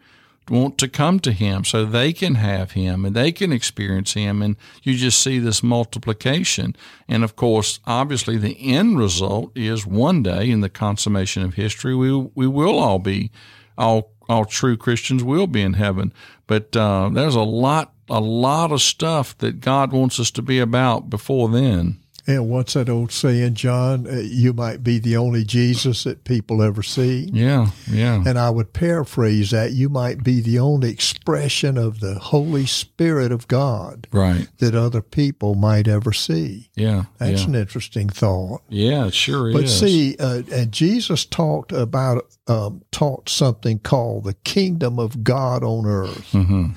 [0.49, 4.41] want to come to him so they can have him and they can experience him
[4.41, 6.75] and you just see this multiplication
[7.07, 11.95] and of course obviously the end result is one day in the consummation of history
[11.95, 13.31] we we will all be
[13.77, 16.13] all all true Christians will be in heaven.
[16.47, 20.59] But uh, there's a lot a lot of stuff that God wants us to be
[20.59, 22.00] about before then
[22.35, 24.07] And what's that old saying, John?
[24.07, 27.29] Uh, you might be the only Jesus that people ever see.
[27.31, 28.23] Yeah, yeah.
[28.25, 33.31] And I would paraphrase that you might be the only expression of the Holy Spirit
[33.31, 34.47] of God right.
[34.59, 36.69] that other people might ever see.
[36.75, 37.03] Yeah.
[37.17, 37.47] That's yeah.
[37.47, 38.61] an interesting thought.
[38.69, 39.79] Yeah, it sure But is.
[39.79, 45.85] see, uh, and Jesus talked about um, taught something called the kingdom of God on
[45.85, 46.31] earth.
[46.31, 46.67] hmm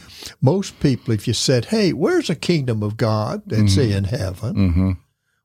[0.40, 4.55] Most people, if you said, "Hey, where's the kingdom of God?" they'd say in heaven.
[4.55, 4.93] hmm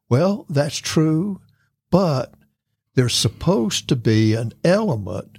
[0.09, 1.39] Well, that's true,
[1.91, 2.33] but
[2.95, 5.37] there's supposed to be an element.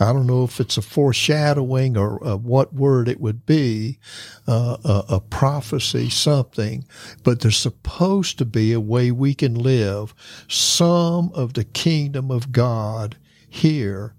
[0.00, 3.98] I don't know if it's a foreshadowing or uh, what word it would be,
[4.46, 6.84] uh, a, a prophecy, something,
[7.24, 10.14] but there's supposed to be a way we can live
[10.48, 13.16] some of the kingdom of God
[13.48, 14.14] here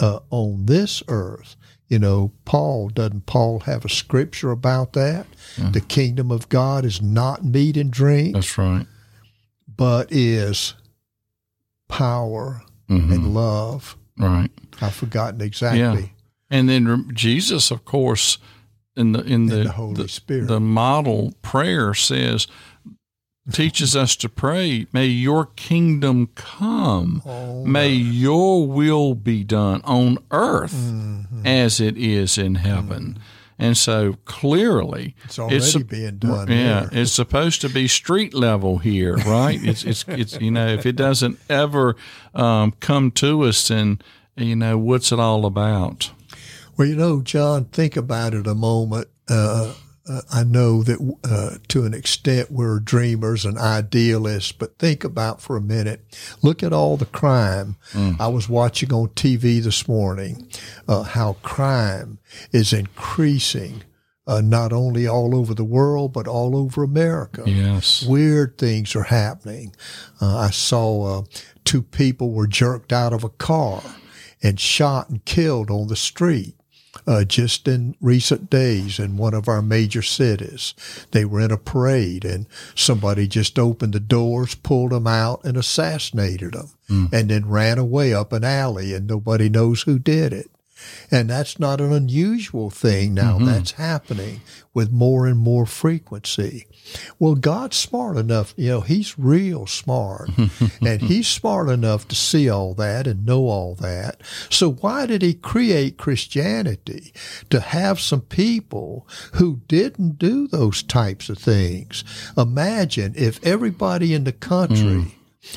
[0.00, 1.56] uh, on this earth.
[1.88, 5.26] You know, Paul, doesn't Paul have a scripture about that?
[5.72, 8.86] The kingdom of God is not meat and drink That's right.
[9.76, 10.74] But is
[11.88, 13.96] power hmm and love.
[14.18, 14.50] Right.
[14.80, 16.12] I've forgotten exactly.
[16.50, 18.38] And then Jesus, of course,
[18.96, 20.48] in the in the the Holy Spirit.
[20.48, 22.46] the model prayer says
[23.50, 27.22] teaches us to pray, may your kingdom come.
[27.26, 31.44] Oh, May your will be done on earth mhm.
[31.44, 33.18] as it is in heaven.
[33.58, 36.48] And so clearly, It's already sup- being done.
[36.48, 36.88] yeah, here.
[36.92, 39.58] it's supposed to be street level here, right?
[39.62, 41.94] it's it's it's you know, if it doesn't ever
[42.34, 44.00] um, come to us, then
[44.36, 46.10] you know what's it all about?
[46.76, 49.08] Well, you know, John, think about it a moment.
[49.28, 49.74] Uh,
[50.08, 55.40] uh, I know that uh, to an extent we're dreamers and idealists, but think about
[55.40, 56.00] for a minute.
[56.42, 57.76] Look at all the crime.
[58.18, 60.48] I was watching on TV this morning
[60.88, 62.18] uh, how crime
[62.52, 63.84] is increasing,
[64.26, 67.42] uh, not only all over the world, but all over America.
[67.46, 69.74] Yes, weird things are happening.
[70.20, 71.22] Uh, I saw uh,
[71.64, 73.82] two people were jerked out of a car
[74.42, 76.56] and shot and killed on the street.
[77.06, 80.74] Uh, just in recent days in one of our major cities.
[81.12, 85.56] They were in a parade and somebody just opened the doors, pulled them out, and
[85.56, 86.68] assassinated them,
[87.10, 90.50] and then ran away up an alley, and nobody knows who did it.
[91.10, 93.36] And that's not an unusual thing now.
[93.36, 93.46] Mm-hmm.
[93.46, 94.40] That's happening
[94.74, 96.66] with more and more frequency.
[97.18, 100.30] Well, God's smart enough, you know, He's real smart.
[100.80, 104.22] and He's smart enough to see all that and know all that.
[104.48, 107.12] So why did He create Christianity?
[107.50, 112.04] To have some people who didn't do those types of things.
[112.36, 115.12] Imagine if everybody in the country mm.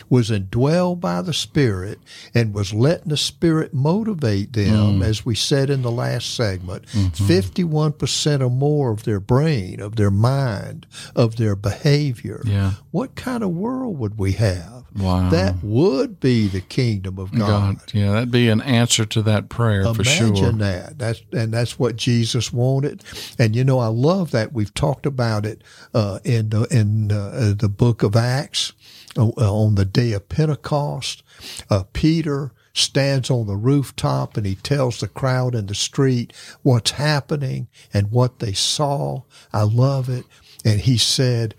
[0.10, 2.00] Was indwelled by the Spirit
[2.34, 8.42] and was letting the Spirit motivate them, as we said in the last segment, 51%
[8.42, 12.42] or more of their brain, of their mind, of their behavior.
[12.46, 12.74] Yeah.
[12.92, 14.86] What kind of world would we have?
[14.98, 15.30] Wow.
[15.30, 17.80] That would be the kingdom of God.
[17.80, 20.28] God, yeah, that'd be an answer to that prayer for sure.
[20.28, 20.98] Imagine that.
[20.98, 23.04] That's and that's what Jesus wanted.
[23.38, 27.54] And you know, I love that we've talked about it uh, in the, in uh,
[27.58, 28.85] the book of Acts uh,
[29.18, 31.24] on the day of Pentecost.
[31.70, 36.92] Uh, Peter stands on the rooftop and he tells the crowd in the street what's
[36.92, 39.22] happening and what they saw.
[39.54, 40.26] I love it.
[40.66, 41.56] And he said,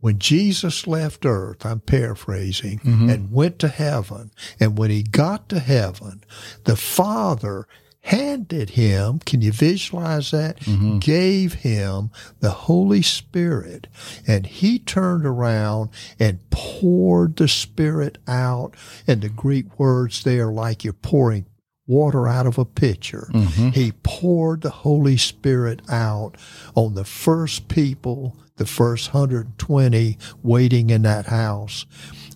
[0.00, 2.80] when Jesus left earth, I'm paraphrasing,
[3.10, 4.30] and went to heaven,
[4.60, 6.22] and when he got to heaven,
[6.64, 7.66] the Father
[8.06, 10.60] handed him, can you visualize that?
[10.60, 10.98] Mm-hmm.
[11.00, 13.88] Gave him the Holy Spirit,
[14.28, 15.90] and he turned around
[16.20, 18.74] and poured the Spirit out.
[19.08, 21.46] And the Greek words there, like you're pouring
[21.88, 23.28] water out of a pitcher.
[23.32, 23.70] Mm-hmm.
[23.70, 26.36] He poured the Holy Spirit out
[26.76, 31.86] on the first people, the first 120 waiting in that house.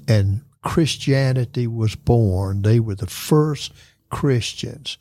[0.08, 2.62] And Christianity was born.
[2.62, 3.72] They were the first
[4.10, 4.98] Christians.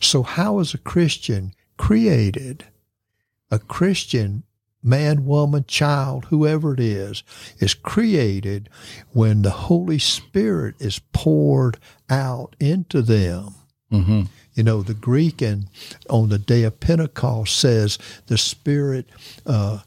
[0.00, 2.64] So, how is a Christian created?
[3.50, 4.44] A Christian
[4.82, 7.22] man, woman, child, whoever it is,
[7.58, 8.68] is created
[9.12, 13.54] when the Holy Spirit is poured out into them.
[13.90, 14.22] hmm
[14.54, 15.66] You know, the Greek and
[16.08, 19.08] on the day of Pentecost says the Spirit
[19.46, 19.80] uh,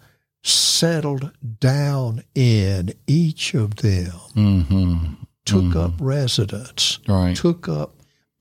[0.44, 4.98] settled down in each of them, hmm
[5.46, 7.36] took up residence, Right.
[7.36, 7.95] took up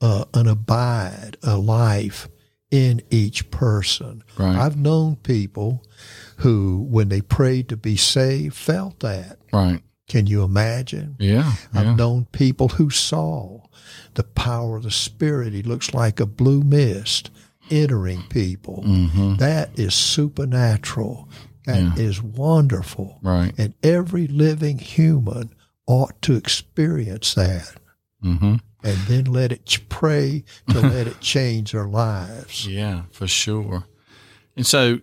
[0.04, 2.28] uh, an abide, a life
[2.70, 4.22] in each person.
[4.38, 4.56] Right.
[4.56, 5.82] I've known people
[6.38, 9.38] who, when they prayed to be saved, felt that.
[9.52, 9.80] Right.
[10.08, 11.16] Can you imagine?
[11.18, 11.54] Yeah.
[11.72, 11.94] I've Yeah.
[11.94, 13.60] known people who saw
[14.14, 15.52] the power of the Spirit.
[15.54, 17.30] He looks like a blue mist
[17.70, 18.82] entering people.
[18.82, 21.28] hmm That is supernatural.
[21.66, 22.30] That is Yeah.
[22.34, 23.18] wonderful.
[23.22, 23.54] Right.
[23.56, 25.50] And every living human
[25.86, 27.72] ought to experience that
[28.22, 28.56] Mm-hmm.
[28.84, 32.68] And then let it pray to let it change our lives.
[32.68, 33.86] Yeah, for sure.
[34.56, 35.00] And so,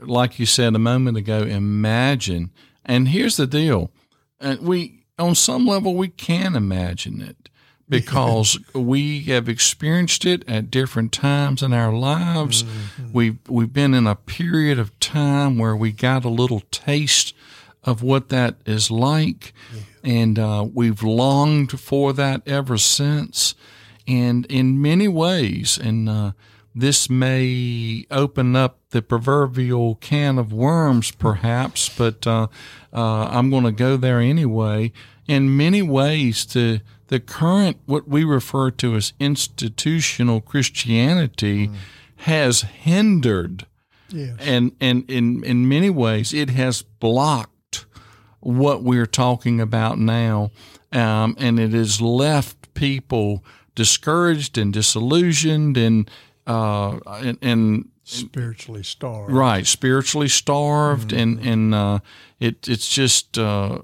[0.00, 2.50] like you said a moment ago, imagine.
[2.84, 3.92] And here's the deal:
[4.40, 7.48] and we, on some level, we can imagine it
[7.88, 12.64] because we have experienced it at different times in our lives.
[12.64, 13.12] Mm-hmm.
[13.12, 17.34] We've we've been in a period of time where we got a little taste
[17.84, 19.52] of what that is like,
[20.04, 23.54] and uh, we've longed for that ever since.
[24.06, 26.32] And in many ways, and uh,
[26.74, 32.46] this may open up the proverbial can of worms, perhaps, but uh,
[32.92, 34.92] uh, I'm going to go there anyway.
[35.26, 41.70] In many ways, the the current what we refer to as institutional Christianity
[42.16, 43.66] has hindered
[44.10, 44.36] Yes.
[44.40, 47.52] and and in in many ways it has blocked
[48.48, 50.50] what we're talking about now,
[50.92, 53.44] um, and it has left people
[53.74, 56.10] discouraged and disillusioned and
[56.46, 59.30] uh, and, and Spiritually starved.
[59.30, 61.98] right spiritually starved and and uh,
[62.40, 63.80] it it's just uh,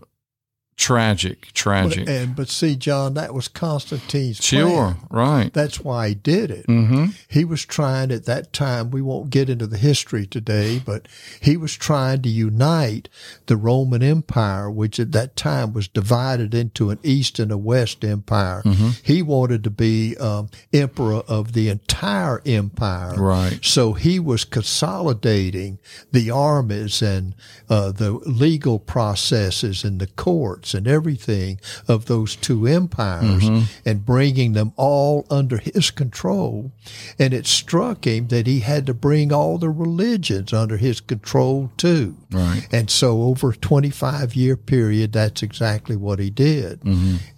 [0.77, 4.97] tragic tragic But, and but see, John, that was Constantine's sure plan.
[5.11, 6.66] right That's why he did it.
[6.66, 11.07] mm-hmm He was trying at that time, we won't get into the history today, but
[11.41, 13.09] he was trying to unite
[13.47, 18.05] the Roman Empire, which at that time was divided into an East and a West
[18.05, 18.62] empire.
[19.03, 23.14] He wanted to be um, emperor of the entire empire.
[23.16, 23.59] Right.
[23.62, 25.79] So he was consolidating
[26.12, 27.35] the armies and
[27.68, 33.44] uh, the legal processes and the courts and everything of those two empires
[33.84, 36.72] and bringing them all under his control.
[37.18, 41.72] And it struck him that he had to bring all the religions under his control
[41.76, 42.16] too.
[42.30, 46.80] right And so over a 25 year period, that's exactly what he did.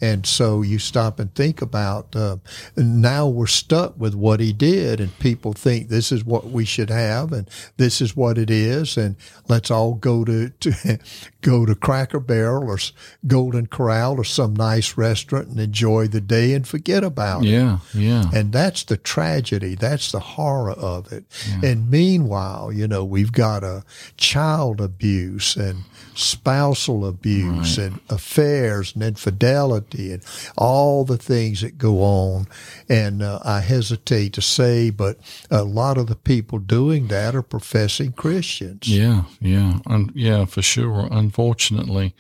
[0.01, 2.37] And so you stop and think about, uh,
[2.77, 6.91] now we're stuck with what he did and people think this is what we should
[6.91, 7.49] have and
[7.79, 8.97] this is what it is.
[8.99, 9.17] And
[9.49, 10.99] let's all go to, to
[11.47, 12.79] go to Cracker Barrel or
[13.27, 17.51] Golden Corral or some nice restaurant and enjoy the day and forget about it.
[17.51, 19.77] yeah yeah And that's the tragedy.
[19.77, 21.25] That's the horror of it.
[21.63, 23.85] And meanwhile, you know, we've got a
[24.17, 25.85] child abuse and
[26.19, 30.23] spousal abuse and affairs and infidelity and
[30.57, 32.47] all the things that go on.
[32.89, 35.19] And uh, I hesitate to say, but
[35.51, 38.89] a lot of the people doing that are professing Christians.
[38.89, 41.09] Yeah, yeah, un- yeah, for sure.
[41.11, 42.15] Unfortunately,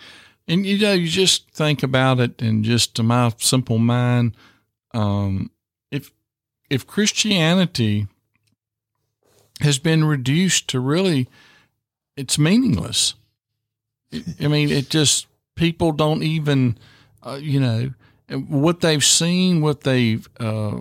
[0.48, 4.36] and you know, you just think about it, and just to my simple mind,
[4.94, 5.50] um,
[5.90, 6.12] if
[6.70, 8.06] if Christianity
[9.60, 11.28] has been reduced to really,
[12.16, 13.14] it's meaningless.
[14.40, 16.78] I mean, it just people don't even,
[17.22, 17.90] uh, you know,
[18.48, 20.80] what they've seen, what they've uh,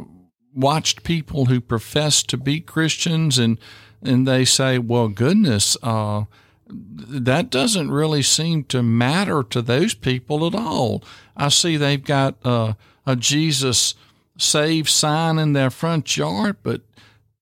[0.54, 3.60] watched people who profess to be Christians, and
[4.02, 6.26] and they say, "Well, goodness, uh,
[6.68, 11.04] that doesn't really seem to matter to those people at all."
[11.36, 12.74] I see they've got uh,
[13.06, 13.96] a Jesus
[14.38, 16.82] save sign in their front yard, but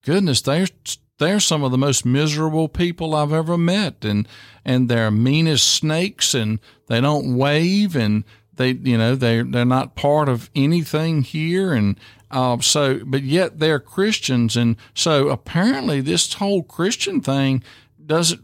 [0.04, 0.68] goodness, they're
[1.24, 4.28] they're some of the most miserable people I've ever met, and
[4.65, 8.24] and they're mean as snakes, and they don't wave, and
[8.55, 11.97] they you know they they're not part of anything here, and
[12.32, 17.63] uh, so but yet they're Christians, and so apparently this whole Christian thing
[18.05, 18.41] doesn't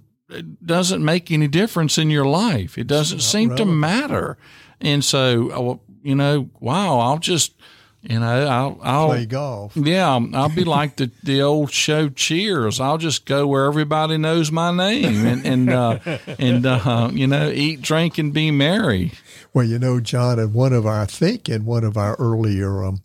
[0.64, 2.78] doesn't make any difference in your life.
[2.78, 4.38] It doesn't seem to matter,
[4.80, 7.54] and so uh, you know, wow, I'll just
[8.02, 9.76] you know I'll I'll Play golf.
[9.76, 12.80] yeah, I'll be like the, the old show Cheers.
[12.80, 16.00] I'll just go where everybody knows my name and and uh,
[16.40, 19.12] and uh, you know eat, drink, and be merry.
[19.54, 22.84] Well, you know, John, in one of our, I think in one of our earlier
[22.84, 23.02] um,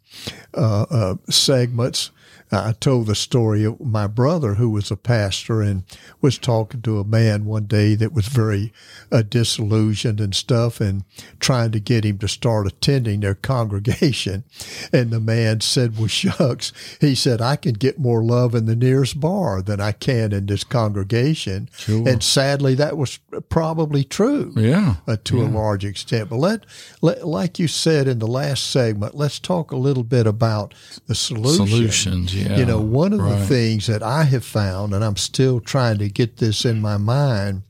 [0.53, 2.11] uh, uh, segments,
[2.53, 5.83] I told the story of my brother who was a pastor and
[6.21, 8.73] was talking to a man one day that was very
[9.11, 11.05] uh, disillusioned and stuff and
[11.41, 14.45] trying to get him to start attending their congregation.
[14.93, 18.77] And the man said, well, shucks, he said, I can get more love in the
[18.77, 21.69] nearest bar than I can in this congregation.
[21.77, 22.09] Sure.
[22.09, 23.19] And sadly, that was
[23.49, 26.31] probably true Yeah, uh, to a large extent.
[26.31, 26.65] But let,
[27.03, 30.75] let, like you said in the last segment, let's talk a little bit about
[31.07, 31.67] the solution.
[31.67, 32.35] solutions.
[32.35, 35.99] Yeah, You know, one of the things that I have found, and I'm still trying
[35.99, 37.63] to get this in my mind,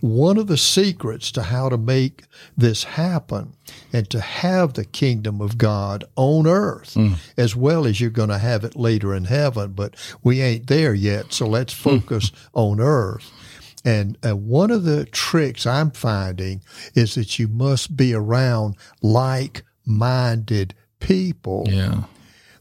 [0.00, 2.24] one of the secrets to how to make
[2.56, 3.54] this happen
[3.92, 6.96] and to have the kingdom of God on earth,
[7.38, 10.92] as well as you're going to have it later in heaven, but we ain't there
[10.94, 11.32] yet.
[11.32, 13.30] So let's focus on earth
[13.86, 16.62] And uh, one of the tricks I'm finding
[16.94, 21.64] is that you must be around like minded people.
[21.68, 22.04] Yeah.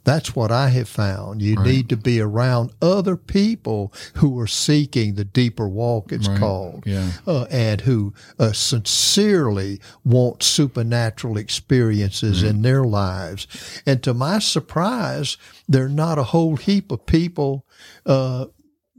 [0.05, 1.41] That's what I have found.
[1.41, 1.65] You Right.
[1.67, 6.39] need to be around other people who are seeking the deeper walk, it's Right.
[6.39, 7.11] called, Yeah.
[7.25, 13.47] uh, and who uh, sincerely want supernatural experiences in their lives.
[13.85, 15.37] And to my surprise,
[15.69, 17.65] there are not a whole heap of people
[18.05, 18.45] uh,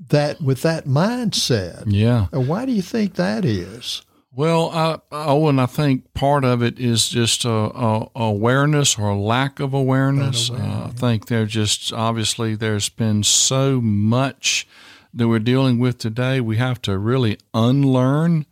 [0.08, 1.84] that with that mindset.
[1.86, 2.26] Yeah.
[2.32, 4.02] Why do you think that is?
[4.36, 9.60] Well, I, Owen, I think part of it is just uh, uh, awareness or lack
[9.60, 10.50] of awareness.
[10.50, 14.66] Uh, I think there just obviously there's been so much
[15.12, 16.40] that we're dealing with today.
[16.40, 18.46] We have to really unlearn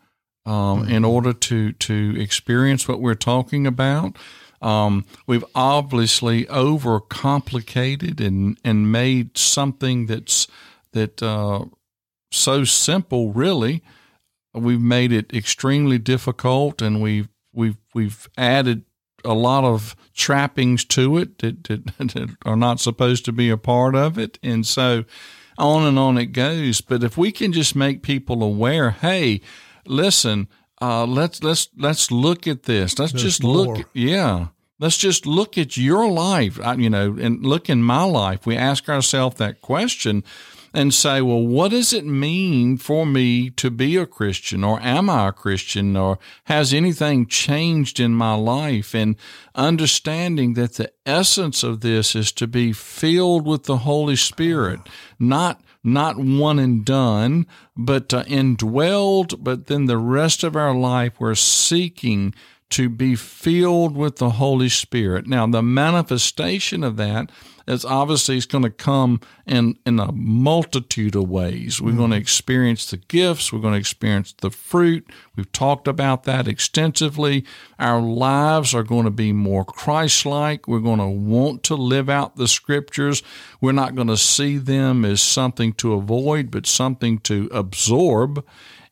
[0.46, 4.16] um, in order to to experience what we're talking about.
[4.60, 10.46] Um, we've obviously overcomplicated and and made something that's
[10.92, 11.64] that uh,
[12.30, 13.82] so simple really
[14.54, 18.84] we've made it extremely difficult and we've we've we've added
[19.24, 23.56] a lot of trappings to it that, that, that are not supposed to be a
[23.56, 24.38] part of it.
[24.42, 25.04] And so
[25.56, 26.80] on and on it goes.
[26.80, 29.40] But if we can just make people aware hey
[29.86, 30.48] listen
[30.82, 32.98] uh, let's let's let's look at this.
[32.98, 34.48] Let's There's just look yeah.
[34.80, 36.58] Let's just look at your life.
[36.60, 38.44] I, you know and look in my life.
[38.44, 40.24] We ask ourselves that question
[40.74, 45.10] and say, well, what does it mean for me to be a Christian, or am
[45.10, 48.94] I a Christian, or has anything changed in my life?
[48.94, 49.16] And
[49.54, 54.80] understanding that the essence of this is to be filled with the Holy Spirit,
[55.18, 57.44] not not one and done,
[57.76, 59.42] but uh, indwelled.
[59.42, 62.34] But then the rest of our life, we're seeking
[62.72, 65.26] to be filled with the Holy Spirit.
[65.26, 67.30] Now, the manifestation of that
[67.66, 71.80] is obviously it's going to come in in a multitude of ways.
[71.80, 73.52] We're going to experience the gifts.
[73.52, 75.08] We're going to experience the fruit.
[75.36, 77.44] We've talked about that extensively.
[77.78, 80.66] Our lives are going to be more Christ-like.
[80.66, 83.22] We're going to want to live out the Scriptures.
[83.60, 88.44] We're not going to see them as something to avoid, but something to absorb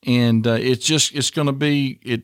[0.05, 2.23] and uh, it's just it's going to be it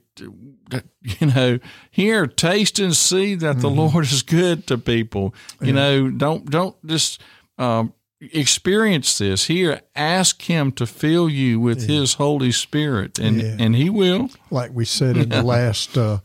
[1.02, 1.58] you know
[1.90, 6.74] here taste and see that the lord is good to people you know don't don't
[6.86, 7.20] just
[7.58, 13.56] um, experience this here ask him to fill you with his holy spirit and Yeah.
[13.58, 16.18] and he will like we said in the last uh,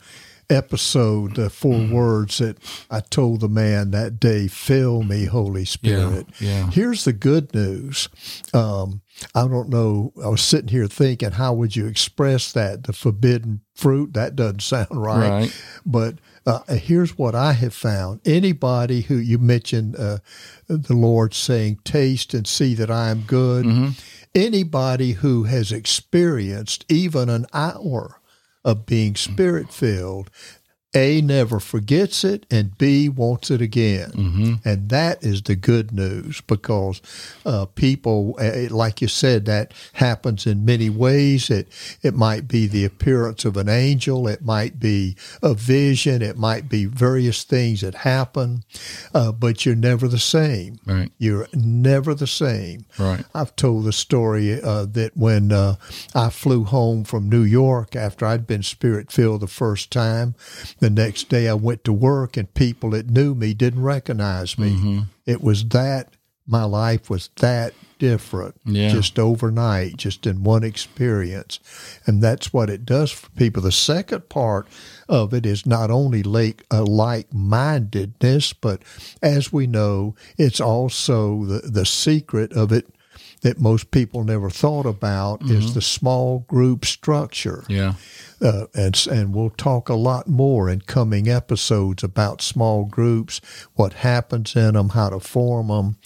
[0.49, 1.93] episode, the 4 Mm-hmm.
[1.93, 2.57] words that
[2.89, 6.27] I told the man that day, fill me, Holy Spirit.
[6.41, 6.69] yeah.
[6.69, 8.09] Here's the good news.
[8.53, 9.01] Um,
[9.36, 10.13] I don't know.
[10.24, 12.84] I was sitting here thinking, how would you express that?
[12.84, 14.13] The forbidden fruit?
[14.13, 15.30] That doesn't sound right.
[15.30, 15.63] Right.
[15.86, 16.15] But
[16.45, 18.22] uh, here's what I have found.
[18.26, 20.19] Anybody who you mentioned uh,
[20.67, 23.65] the Lord saying, taste and see that I am good.
[23.65, 23.89] Mm-hmm.
[24.34, 28.22] Anybody who has experienced even an hour
[28.63, 30.30] of being spirit filled,
[30.93, 34.11] A, never forgets it, and B, wants it again.
[34.11, 34.53] Mm-hmm.
[34.65, 37.01] And that is the good news because
[37.45, 41.49] uh, people, uh, like you said, that happens in many ways.
[41.49, 41.69] It,
[42.01, 46.67] it might be the appearance of an angel, it might be a vision, it might
[46.67, 48.63] be various things that happen,
[49.13, 50.79] uh, but you're never the same.
[50.85, 52.85] right You're never the same.
[52.99, 55.75] right I've told the story uh, that when uh,
[56.13, 60.35] I flew home from New York after I'd been spirit filled the first time,
[60.82, 65.05] the next day I went to work and people that knew me didn't recognize me.
[65.25, 66.09] It was that,
[66.47, 68.89] my life was that different Yeah.
[68.89, 71.59] just overnight, just in one experience.
[72.07, 73.61] And that's what it does for people.
[73.61, 74.67] The second part
[75.07, 78.82] of it is not only like, uh, like mindedness, but
[79.21, 82.88] as we know, it's also the, the secret of it
[83.41, 87.63] that most people never thought about is the small group structure.
[87.69, 87.93] yeah
[88.41, 93.39] Uh, and and we'll talk a lot more in coming episodes about small groups,
[93.75, 95.97] what happens in them, how to form them.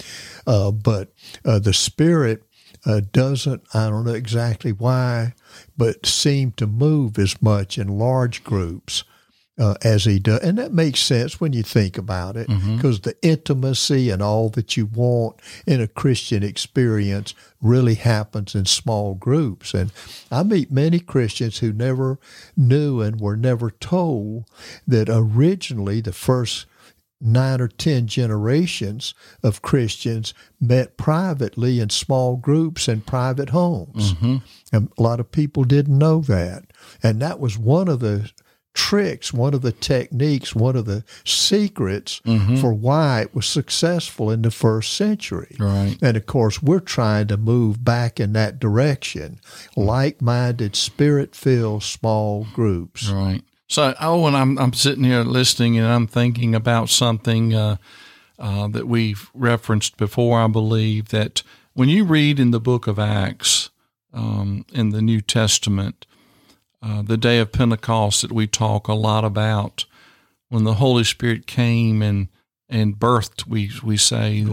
[0.45, 1.13] Uh, but
[1.45, 2.43] uh, the spirit
[2.86, 3.63] uh, doesn't.
[3.73, 5.33] I don't know exactly why,
[5.77, 9.03] but seem to move as much in large groups.
[9.58, 12.45] Uh, as he does, and that makes sense when you think about it,
[12.76, 18.66] because the intimacy and all that you want in a Christian experience really happens in
[18.66, 19.74] small groups.
[19.74, 19.93] And
[20.30, 22.20] I meet many Christians who never
[22.58, 24.43] knew and were never told
[24.86, 26.66] that originally the first
[27.22, 34.16] nine or ten generations of Christians met privately in small groups in private homes.
[34.74, 36.66] And a lot of people didn't know that.
[37.01, 38.32] And that was one of the
[38.76, 42.57] tricks, one of the techniques, one of the secrets Mm-hmm.
[42.57, 45.55] for why it was successful in the first century.
[45.59, 45.97] Right.
[46.01, 49.39] And of course, we're trying to move back in that direction.
[49.76, 53.09] Like minded, spirit filled small groups.
[53.09, 53.41] Right.
[53.67, 57.78] So, oh, and I'm I'm sitting here listening, and I'm thinking about something uh,
[58.38, 60.39] uh, that we've referenced before.
[60.39, 61.41] I believe that
[61.73, 63.71] when you read in the Book of Acts
[64.13, 66.05] um, in the New Testament,
[66.86, 69.86] uh, the day of Pentecost that we talk a lot about,
[70.49, 72.27] when the Holy Spirit came and
[72.69, 74.47] and birthed, we we say uh,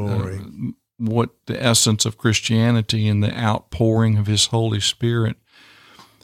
[0.97, 5.37] what the essence of Christianity and the outpouring of His Holy Spirit.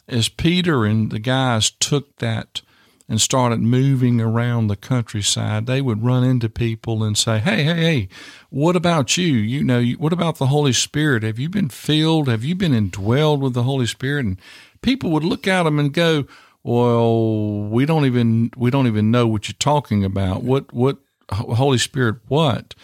[0.06, 2.62] As Peter and the guys took that
[3.10, 7.74] and started moving around the countryside, they would run into people and say, "Hey, hey,
[7.74, 8.08] hey,
[8.48, 9.34] what about you?
[9.34, 11.22] You know, what about the Holy Spirit?
[11.22, 12.28] Have you been filled?
[12.28, 14.40] Have you been indwelled with the Holy Spirit?" And
[14.82, 16.24] people would look at them and go,
[16.62, 20.42] "Well, we don't even we don't even know what you're talking about.
[20.42, 20.98] What what
[21.30, 22.16] Holy Spirit?
[22.28, 22.74] What?"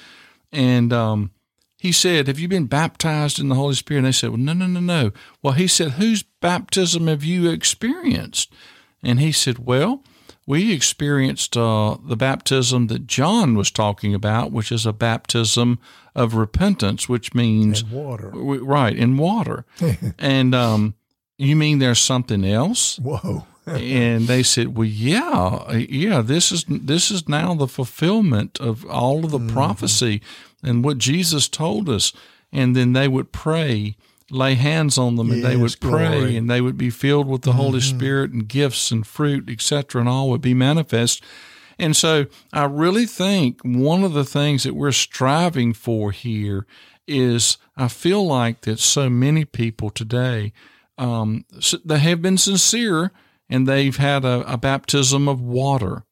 [0.52, 1.30] And um,
[1.78, 3.98] he said, Have you been baptized in the Holy Spirit?
[3.98, 5.10] And they said, Well, no, no, no, no.
[5.42, 8.52] Well, he said, Whose baptism have you experienced?
[9.02, 10.02] And he said, Well,
[10.46, 15.78] we experienced uh, the baptism that John was talking about, which is a baptism
[16.14, 18.28] of repentance, which means And water.
[18.32, 19.64] right in water.
[20.18, 20.94] and um,
[21.38, 22.98] you mean there's something else?
[22.98, 23.46] Whoa.
[23.66, 26.20] and they said, "Well, yeah, yeah.
[26.20, 29.54] This is this is now the fulfillment of all of the mm-hmm.
[29.54, 30.20] prophecy
[30.62, 32.12] and what Jesus told us."
[32.52, 33.96] And then they would pray,
[34.30, 36.36] lay hands on them, and they would pray, glory.
[36.36, 37.96] and they would be filled with the Holy mm-hmm.
[37.96, 41.22] Spirit and gifts and fruit, etc., and all would be manifest.
[41.78, 46.66] And so, I really think one of the things that we're striving for here
[47.08, 50.52] is I feel like that so many people today
[50.98, 51.44] um,
[51.84, 53.10] they have been sincere
[53.48, 56.04] and they've had a, a baptism of water,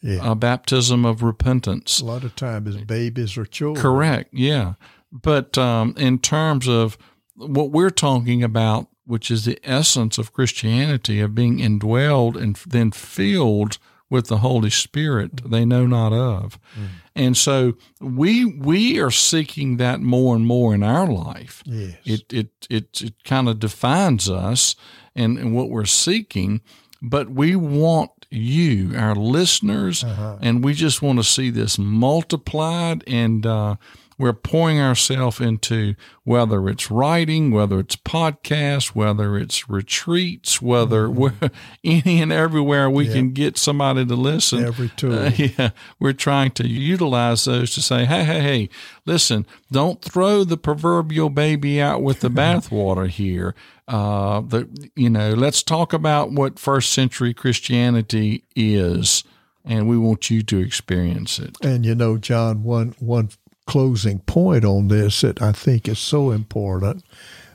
[0.00, 0.30] Yeah.
[0.32, 2.00] a baptism of repentance.
[2.00, 3.82] a lot of time as babies or children.
[3.82, 4.74] Correct, yeah.
[5.12, 6.96] But um, in terms of
[7.34, 12.90] what we're talking about, which is the essence of Christianity, of being indwelled and then
[12.90, 13.78] filled
[14.10, 15.50] with the Holy Spirit, mm-hmm.
[15.50, 16.58] they know not of.
[16.78, 16.86] Mm.
[17.14, 21.96] And so we we are seeking that more and more in our life Yes.
[22.04, 24.76] it it it, it kind of defines us
[25.16, 26.60] and, and what we're seeking
[27.02, 30.38] but we want you our listeners uh-huh.
[30.40, 33.76] and we just want to see this multiplied and uh,
[34.18, 35.94] we're pouring ourselves into
[36.24, 41.32] whether it's writing whether it's podcasts whether it's retreats whether we're
[41.84, 45.18] any and everywhere we can get somebody to listen Every tool.
[45.18, 48.68] uh, yeah, we're trying to utilize those to say, hey, hey, hey,
[49.06, 53.54] listen, don't throw the proverbial baby out with the bathwater here.
[53.86, 59.24] Uh, the, you know, let's talk about what first century Christianity is,
[59.64, 61.56] and we want you to experience it.
[61.62, 63.30] And you know, John, one one
[63.68, 67.04] closing point on this that I think is so important,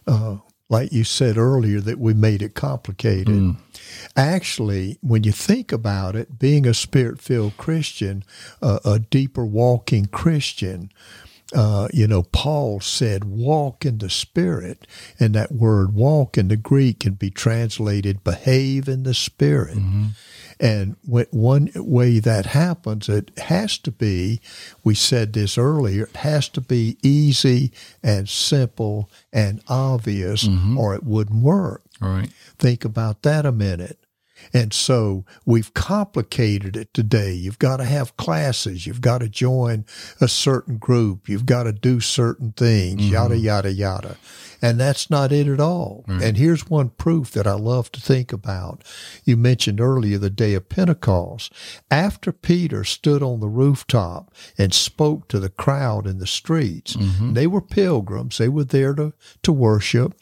[0.08, 0.38] uh,
[0.70, 3.56] like you said earlier, that we made it complicated.
[4.16, 8.24] Actually, when you think about it, being a spirit filled Christian,
[8.62, 10.92] uh, a deeper walking Christian,
[11.54, 14.88] uh, you know, Paul said, walk in the Spirit.
[15.20, 19.78] And that word walk in the Greek can be translated behave in the Spirit.
[20.64, 24.40] And one way that happens, it has to be,
[24.82, 30.78] we said this earlier, it has to be easy and simple and obvious, mm-hmm.
[30.78, 31.82] or it wouldn't work.
[32.02, 32.30] All right.
[32.58, 34.00] Think about that a minute.
[34.54, 37.34] And so we've complicated it today.
[37.34, 38.88] You've got to have classes.
[38.88, 39.86] You've got to join
[40.22, 41.28] a certain group.
[41.28, 43.14] You've got to do certain things, mm-hmm.
[43.14, 44.16] yada, yada, yada.
[44.64, 46.06] And that's not it at all.
[46.08, 46.24] Mm-hmm.
[46.24, 48.82] And here's one proof that I love to think about.
[49.26, 51.52] You mentioned earlier the day of Pentecost.
[51.92, 57.34] After Peter stood on the rooftop and spoke to the crowd in the streets, mm-hmm.
[57.34, 58.38] they were pilgrims.
[58.38, 59.12] They were there to,
[59.44, 60.16] to worship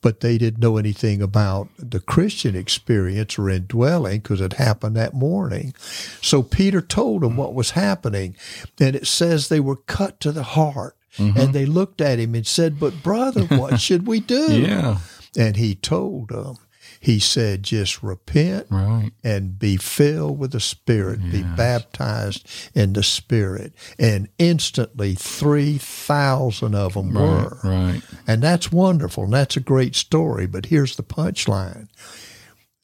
[0.00, 5.14] but they didn't know anything about the Christian experience or indwelling because it happened that
[5.14, 5.74] morning.
[6.22, 7.38] So Peter told them mm-hmm.
[7.38, 8.36] what was happening,
[8.80, 10.96] and it says they were cut to the heart.
[11.18, 14.60] And they looked at him and said, But brother, what should we do?
[14.60, 14.98] Yeah.
[15.36, 16.56] And he told them,
[17.00, 19.10] He said, Just repent Right.
[19.24, 23.72] and be filled with the Spirit, be baptized in the Spirit.
[23.98, 27.58] And instantly, 3,000 of them were.
[27.64, 28.00] Right.
[28.26, 29.24] And that's wonderful.
[29.24, 30.46] And that's a great story.
[30.46, 31.88] But here's the punchline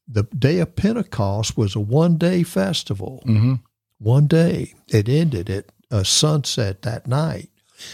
[0.06, 3.22] the day of Pentecost was a one day festival.
[3.26, 3.60] Mhm.
[3.98, 4.74] One day.
[4.88, 7.48] It ended at uh, sunset that night.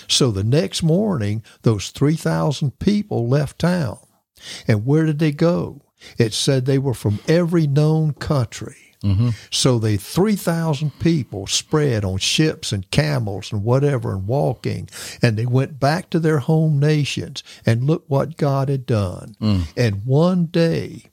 [0.08, 3.98] So the next morning, those 3,000 people left town.
[4.66, 5.82] And where did they go?
[6.18, 8.76] It said they were from every known country.
[9.02, 9.30] Mm-hmm.
[9.50, 14.90] So they 3,000 people spread on ships and camels and whatever and walking,
[15.22, 17.42] and they went back to their home nations.
[17.64, 19.36] And look what God had done.
[19.40, 19.72] Mm.
[19.76, 21.04] And one day,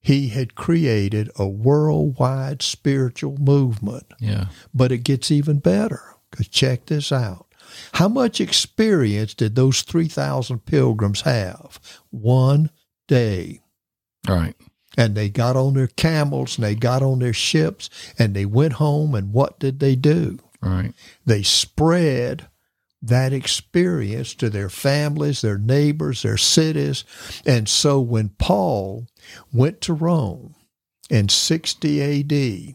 [0.00, 4.06] he had created a worldwide spiritual movement.
[4.18, 4.46] Yeah.
[4.72, 6.02] But it gets even better.
[6.30, 7.46] Because check this out.
[7.92, 11.78] How much experience did those 3,000 pilgrims have?
[12.10, 12.70] One
[13.08, 13.60] day.
[14.28, 14.56] All right.
[14.96, 18.74] And they got on their camels and they got on their ships and they went
[18.74, 19.14] home.
[19.14, 20.38] And what did they do?
[20.60, 20.92] Right.
[21.24, 22.48] They spread
[23.02, 27.04] that experience to their families, their neighbors, their cities.
[27.46, 29.06] And so when Paul
[29.52, 30.54] went to Rome
[31.08, 32.74] in 60 AD,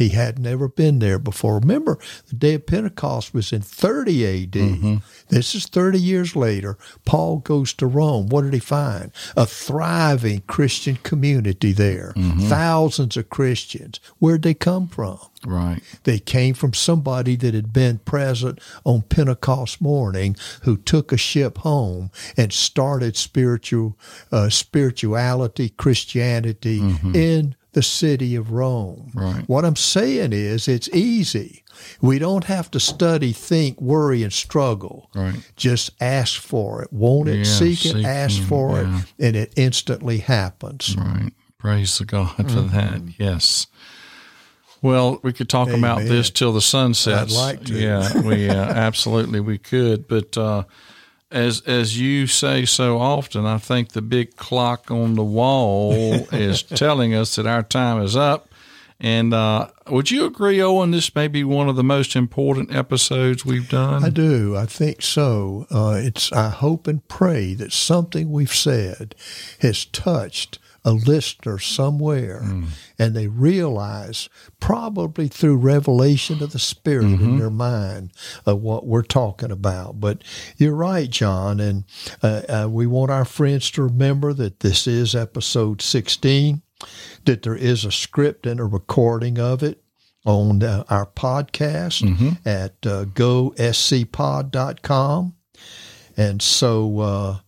[0.00, 1.58] he had never been there before.
[1.58, 1.98] Remember,
[2.28, 4.50] the day of Pentecost was in 30 AD.
[4.52, 4.96] Mm-hmm.
[5.28, 6.78] This is 30 years later.
[7.04, 8.28] Paul goes to Rome.
[8.28, 9.12] What did he find?
[9.36, 12.14] A thriving Christian community there.
[12.16, 12.48] Mm-hmm.
[12.48, 14.00] Thousands of Christians.
[14.18, 15.18] Where'd they come from?
[15.44, 15.80] Right.
[16.04, 21.58] They came from somebody that had been present on Pentecost morning who took a ship
[21.58, 23.98] home and started spiritual
[24.32, 27.14] uh, spirituality, Christianity mm-hmm.
[27.14, 29.10] in the city of Rome.
[29.14, 29.44] Right.
[29.48, 31.62] What I'm saying is it's easy.
[32.00, 35.08] We don't have to study, think, worry, and struggle.
[35.14, 35.36] Right.
[35.56, 36.92] Just ask for it.
[36.92, 38.98] Want it, Yeah, seek it, ask for yeah.
[39.00, 40.96] it, and it instantly happens.
[40.96, 41.30] Right.
[41.58, 42.76] Praise the God for Mm-hmm.
[42.76, 43.14] that.
[43.18, 43.66] Yes.
[44.82, 47.36] Well, we could talk about this till the sun sets.
[47.36, 47.74] I'd like to.
[47.78, 50.64] Yeah, we uh, absolutely we could, but uh,
[51.30, 55.92] as as you say so often, I think the big clock on the wall
[56.32, 58.48] is telling us that our time is up.
[59.02, 60.90] And uh, would you agree, Owen?
[60.90, 64.04] This may be one of the most important episodes we've done.
[64.04, 64.54] I do.
[64.54, 65.66] I think so.
[65.70, 66.30] Uh, it's.
[66.32, 69.14] I hope and pray that something we've said
[69.60, 72.40] has touched a listener somewhere,
[72.98, 74.28] and they realize,
[74.60, 78.12] probably through revelation of the Spirit in their mind,
[78.46, 80.00] of what we're talking about.
[80.00, 80.22] But
[80.56, 81.84] you're right, John, and
[82.22, 86.62] uh, uh, we want our friends to remember that this is episode 16.
[87.26, 89.82] That there is a script and a recording of it
[90.24, 92.02] on uh, our podcast
[92.46, 93.04] at uh,
[94.20, 95.34] goscpod.com.
[96.16, 97.38] And so, uh,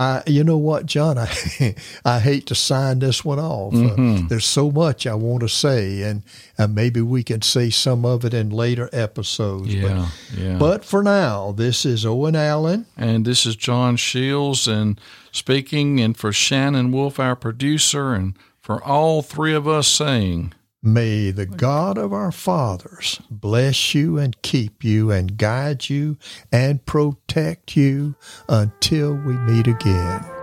[0.00, 1.28] I, you know what, John, I,
[2.04, 3.74] I hate to sign this one off.
[3.74, 6.22] Uh, there's so much I want to say, and
[6.56, 9.74] uh, maybe we can say some of it in later episodes.
[9.74, 10.52] yeah, yeah.
[10.52, 12.86] But, but for now, this is Owen Allen.
[12.96, 15.00] And this is John Shields and
[15.32, 20.52] speaking, and for Shannon Wolf, our producer, and for all three of us saying,
[20.82, 26.18] May the God of our fathers bless you and keep you and guide you
[26.52, 28.14] and protect you
[28.48, 30.37] until we meet again.